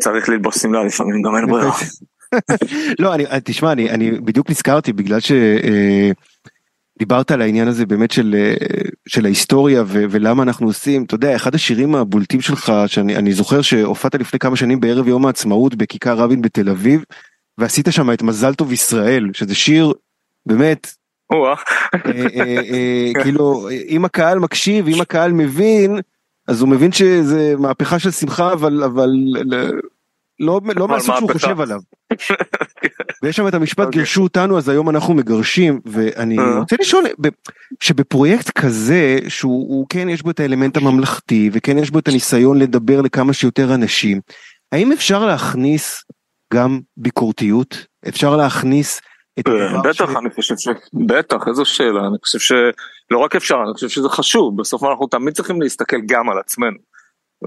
[0.00, 1.72] צריך ללבוש שמלה לפעמים גם אין ברירה.
[3.02, 5.18] לא, אני, תשמע, אני, אני בדיוק נזכרתי בגלל
[6.96, 8.54] שדיברת על העניין הזה באמת של, אה,
[9.08, 13.62] של ההיסטוריה ו, ולמה אנחנו עושים, אתה יודע, אחד השירים הבולטים שלך, שאני אני זוכר
[13.62, 17.04] שהופעת לפני כמה שנים בערב יום העצמאות בכיכר רבין בתל אביב,
[17.58, 19.92] ועשית שם את מזל טוב ישראל, שזה שיר
[20.46, 20.94] באמת.
[21.32, 25.98] אה, אה, אה, כאילו, אם הקהל מקשיב, אם הקהל מבין,
[26.48, 29.10] אז הוא מבין שזה מהפכה של שמחה, אבל, אבל
[30.40, 31.32] לא, לא מהסוג שהוא.
[31.32, 31.78] חושב עליו.
[33.22, 33.98] ויש שם את המשפט אוקיי.
[33.98, 36.58] גירשו אותנו אז היום אנחנו מגרשים ואני אה.
[36.58, 37.04] רוצה לשאול
[37.80, 42.58] שבפרויקט כזה שהוא הוא, כן יש בו את האלמנט הממלכתי וכן יש בו את הניסיון
[42.58, 44.20] לדבר לכמה שיותר אנשים
[44.72, 46.04] האם אפשר להכניס
[46.54, 49.00] גם ביקורתיות אפשר להכניס
[49.38, 50.68] את הדבר בטח, אני חושב ש...
[51.06, 55.34] בטח, איזו שאלה, אני חושב שלא רק אפשר, אני חושב שזה חשוב, בסוף אנחנו תמיד
[55.34, 56.93] צריכים להסתכל גם על עצמנו.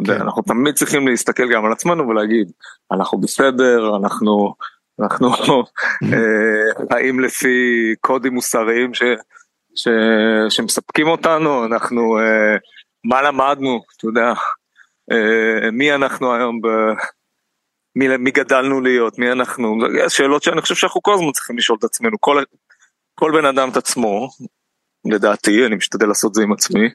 [0.05, 0.21] כן.
[0.21, 2.51] אנחנו תמיד צריכים להסתכל גם על עצמנו ולהגיד,
[2.91, 4.53] אנחנו בסדר, אנחנו,
[4.99, 5.63] אנחנו
[6.13, 9.03] אה, חיים לפי קודים מוסריים ש,
[9.75, 9.87] ש,
[10.49, 12.57] שמספקים אותנו, אנחנו, אה,
[13.03, 14.33] מה למדנו, אתה יודע,
[15.11, 16.67] אה, מי אנחנו היום ב...
[17.95, 19.77] מי, מי גדלנו להיות, מי אנחנו,
[20.09, 22.43] שאלות שאני חושב שאנחנו כל הזמן צריכים לשאול את עצמנו, כל,
[23.15, 24.29] כל בן אדם את עצמו,
[25.11, 26.89] לדעתי, אני משתדל לעשות זה עם עצמי,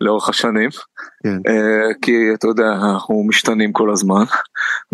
[0.00, 0.70] לאורך השנים,
[1.22, 1.38] כן.
[1.48, 4.24] אה, כי אתה יודע, אנחנו משתנים כל הזמן,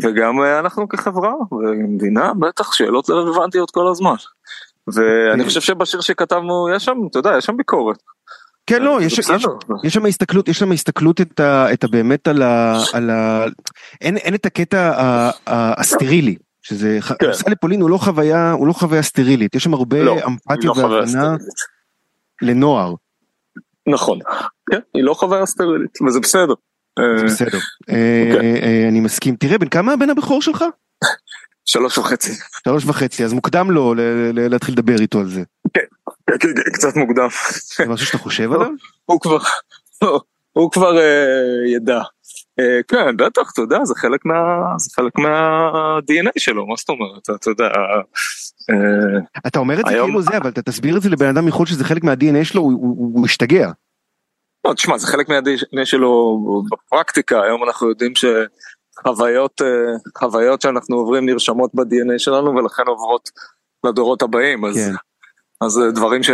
[0.03, 4.15] וגם אה, אנחנו כחברה ומדינה, בטח שאלות רלוונטיות כל הזמן.
[4.87, 5.49] ואני כן.
[5.49, 7.97] חושב שבשיר שכתבנו, יש שם, אתה יודע, יש שם ביקורת.
[8.67, 9.31] כן, לא, יש, יש,
[9.85, 12.83] יש שם הסתכלות, יש שם הסתכלות את ה, את ה, באמת על ה...
[12.93, 13.45] על ה
[14.01, 14.93] אין, אין את הקטע
[15.47, 17.27] הסטרילי, שזה, כן.
[17.27, 20.81] המסע לפולין הוא לא חוויה, הוא לא חוויה סטרילית, יש שם הרבה לא, אמפתיה לא
[20.81, 21.37] והבנה
[22.43, 22.95] לנוער.
[23.89, 24.19] נכון,
[24.71, 26.55] כן, היא לא חוויה סטרילית, וזה בסדר.
[27.19, 27.59] זה בסדר,
[27.91, 28.63] אה, אוקיי.
[28.63, 29.37] אה, אני מסכים.
[29.37, 30.65] תראה, בן כמה הבן הבכור שלך?
[31.65, 32.33] שלוש וחצי.
[32.65, 33.95] שלוש וחצי, אז מוקדם לו
[34.35, 35.43] להתחיל לדבר איתו על זה.
[35.75, 35.81] כן,
[36.27, 37.29] כן, כן, כן קצת מוקדם.
[37.77, 38.71] זה משהו שאתה חושב עליו?
[39.07, 39.39] הוא כבר,
[40.53, 42.01] הוא כבר אה, ידע.
[42.61, 44.35] אה, כן, בטח, אתה יודע, זה חלק מה...
[44.79, 47.69] זה חלק מה-DNA שלו, מה זאת אומרת, אתה יודע.
[48.71, 51.67] אה, אתה אומר את זה כאילו זה, אבל אתה תסביר את זה לבן אדם מחו"ל
[51.67, 53.71] שזה חלק מה-DNA שלו, הוא משתגע.
[54.65, 56.41] לא, תשמע, זה חלק מה-DNA שלו
[56.71, 58.25] בפרקטיקה, היום אנחנו יודעים ש...
[59.03, 63.31] חוויות, אה, שאנחנו עוברים נרשמות ב-DNA שלנו ולכן עוברות
[63.85, 64.95] לדורות הבאים, אז, כן.
[65.61, 66.31] אז אה, דברים ש,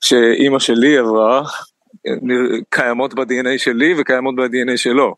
[0.00, 1.42] שאימא שלי עברה,
[2.70, 5.14] קיימות ב-DNA שלי וקיימות ב-DNA שלו.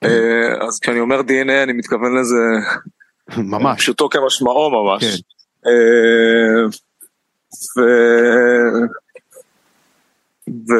[0.00, 0.08] כן.
[0.60, 2.36] אז כשאני אומר DNA אני מתכוון לזה
[3.36, 5.04] ממש, פשוטו כמשמעו ממש.
[5.04, 5.16] כן.
[7.76, 7.80] ו...
[10.48, 10.72] ו...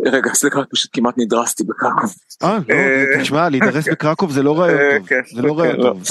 [0.00, 2.14] רגע, סליחה, פשוט כמעט נדרסתי בקרקוב.
[2.42, 5.08] אה, לא, אה, תשמע, להידרס בקרקוב זה לא רעיון אה, טוב.
[5.08, 6.02] כן, זה לא רעיון כן, לא, טוב.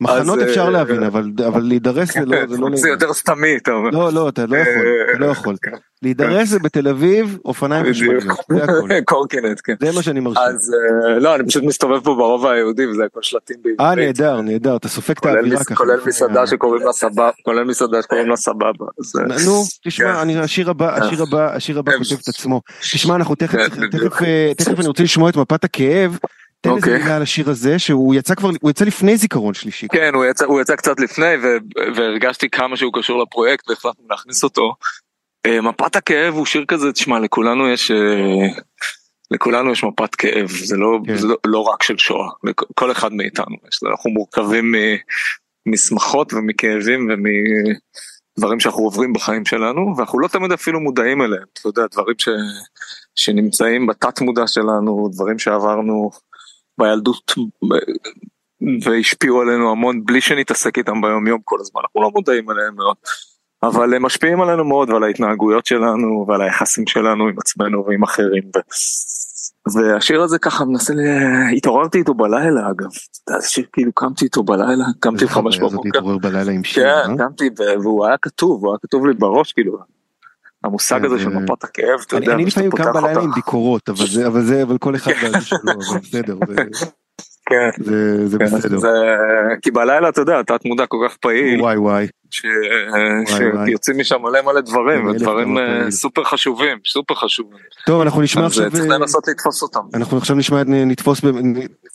[0.00, 0.14] לא.
[0.14, 2.68] מחנות אפשר אה, להבין, אבל להידרס זה לא...
[2.74, 3.90] זה יותר סתמי, אתה אומר.
[3.90, 5.56] לא, לא, אתה לא יכול, אתה לא יכול.
[5.62, 5.70] כן.
[6.02, 7.84] להידרס זה בתל אביב, אופניים.
[9.04, 9.74] קורקינט, כן.
[9.80, 10.40] זה מה שאני מרשה.
[10.40, 10.74] אז
[11.20, 13.80] לא, אני פשוט מסתובב פה ברובע היהודי וזה הכל שלטים בעברית.
[13.80, 15.74] אה, נהדר, נהדר, אתה סופג את האווירה ככה.
[15.74, 18.86] כולל מסעדה שקוראים לה סבבה, כולל מסעדה שקוראים לה סבבה.
[19.46, 22.62] נו, תשמע, השיר הבא, השיר הבא, השיר הבא כותב את עצמו.
[22.80, 23.58] תשמע, אנחנו תכף,
[24.56, 26.18] תכף אני רוצה לשמוע את מפת הכאב.
[26.60, 27.02] תן איזה אוקיי.
[27.02, 29.88] מילה על השיר הזה שהוא יצא כבר הוא יצא לפני זיכרון שלישי.
[29.88, 31.34] כן הוא יצא הוא יצא קצת לפני
[31.94, 34.74] והרגשתי כמה שהוא קשור לפרויקט והחלטנו להכניס אותו.
[35.46, 38.48] אה, מפת הכאב הוא שיר כזה תשמע לכולנו יש אה,
[39.30, 41.16] לכולנו יש מפת כאב זה לא כן.
[41.16, 44.74] זה לא, לא רק של שואה לכל אחד מאיתנו יש, אנחנו מורכבים
[45.66, 51.82] משמחות ומכאבים ומדברים שאנחנו עוברים בחיים שלנו ואנחנו לא תמיד אפילו מודעים אליהם אתה יודע
[51.92, 52.28] דברים ש,
[53.14, 56.10] שנמצאים בתת מודע שלנו דברים שעברנו.
[56.78, 57.34] בילדות
[58.84, 62.96] והשפיעו עלינו המון בלי שנתעסק איתם ביום יום כל הזמן, אנחנו לא מודעים אליהם מאוד.
[63.62, 68.42] אבל הם משפיעים עלינו מאוד ועל ההתנהגויות שלנו ועל היחסים שלנו עם עצמנו ועם אחרים.
[68.56, 68.58] ו...
[69.74, 71.00] והשיר הזה ככה מנסה, ל...
[71.56, 72.88] התעוררתי איתו בלילה אגב,
[73.28, 75.80] זה שיר כאילו קמתי איתו בלילה, קמתי בחמש בבוקר.
[75.84, 77.16] להתעורר בלילה עם שיר, כן, אה?
[77.18, 77.50] קמתי
[77.82, 79.78] והוא היה כתוב, הוא היה כתוב לי בראש כאילו.
[80.64, 84.06] המושג הזה של מפת הכאב, אתה יודע, אני לפעמים קם בלילה עם ביקורות, אבל
[84.42, 86.38] זה, אבל כל אחד והזה שלו, אבל בסדר.
[87.48, 88.78] כן, זה, זה כן, בסדר.
[88.78, 88.88] זה,
[89.62, 91.60] כי בלילה אתה יודע, תת מודע כל כך פעיל.
[91.60, 92.06] וואי וואי.
[92.30, 92.42] ש...
[93.66, 97.58] שיוצאים משם מלא מלא דברים, ודברים אה, סופר חשובים, סופר חשובים.
[97.86, 98.66] טוב, אנחנו נשמע עכשיו...
[98.66, 99.80] אז צריך לנסות לתפוס אותם.
[99.94, 101.20] אנחנו עכשיו נשמע, נתפוס,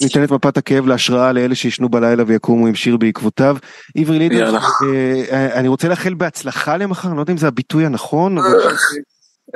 [0.01, 3.57] ניתן את מפת הכאב להשראה לאלה שישנו בלילה ויקומו עם שיר בעקבותיו.
[3.97, 4.55] עברי לידר,
[5.31, 8.75] אה, אני רוצה לאחל בהצלחה למחר, אני לא יודע אם זה הביטוי הנכון, אבל...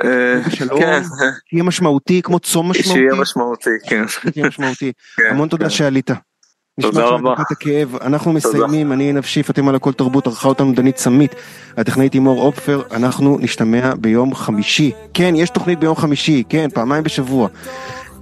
[0.04, 1.02] אה, שלום, כן.
[1.50, 2.88] שיהיה משמעותי כמו צום משמעותי.
[2.92, 4.04] שיהיה משמעותי, כן.
[4.08, 4.92] שיהיה משמעותי.
[5.16, 5.70] כן, המון תודה כן.
[5.70, 6.10] שעלית.
[6.80, 7.34] תודה רבה.
[7.38, 7.96] הכאב.
[8.00, 11.34] אנחנו מסיימים, אני נפשיף, אתם על הכל תרבות, ערכה אותנו דנית סמית,
[11.76, 14.92] הטכנאית הימור אופפר, אנחנו נשתמע ביום חמישי.
[15.14, 17.48] כן, יש תוכנית ביום חמישי, כן, פעמיים בשבוע.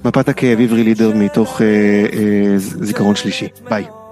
[0.04, 3.48] מפת הכאב, עברי לידר מתוך אה, אה, זיכרון שלישי.
[3.70, 4.05] ביי.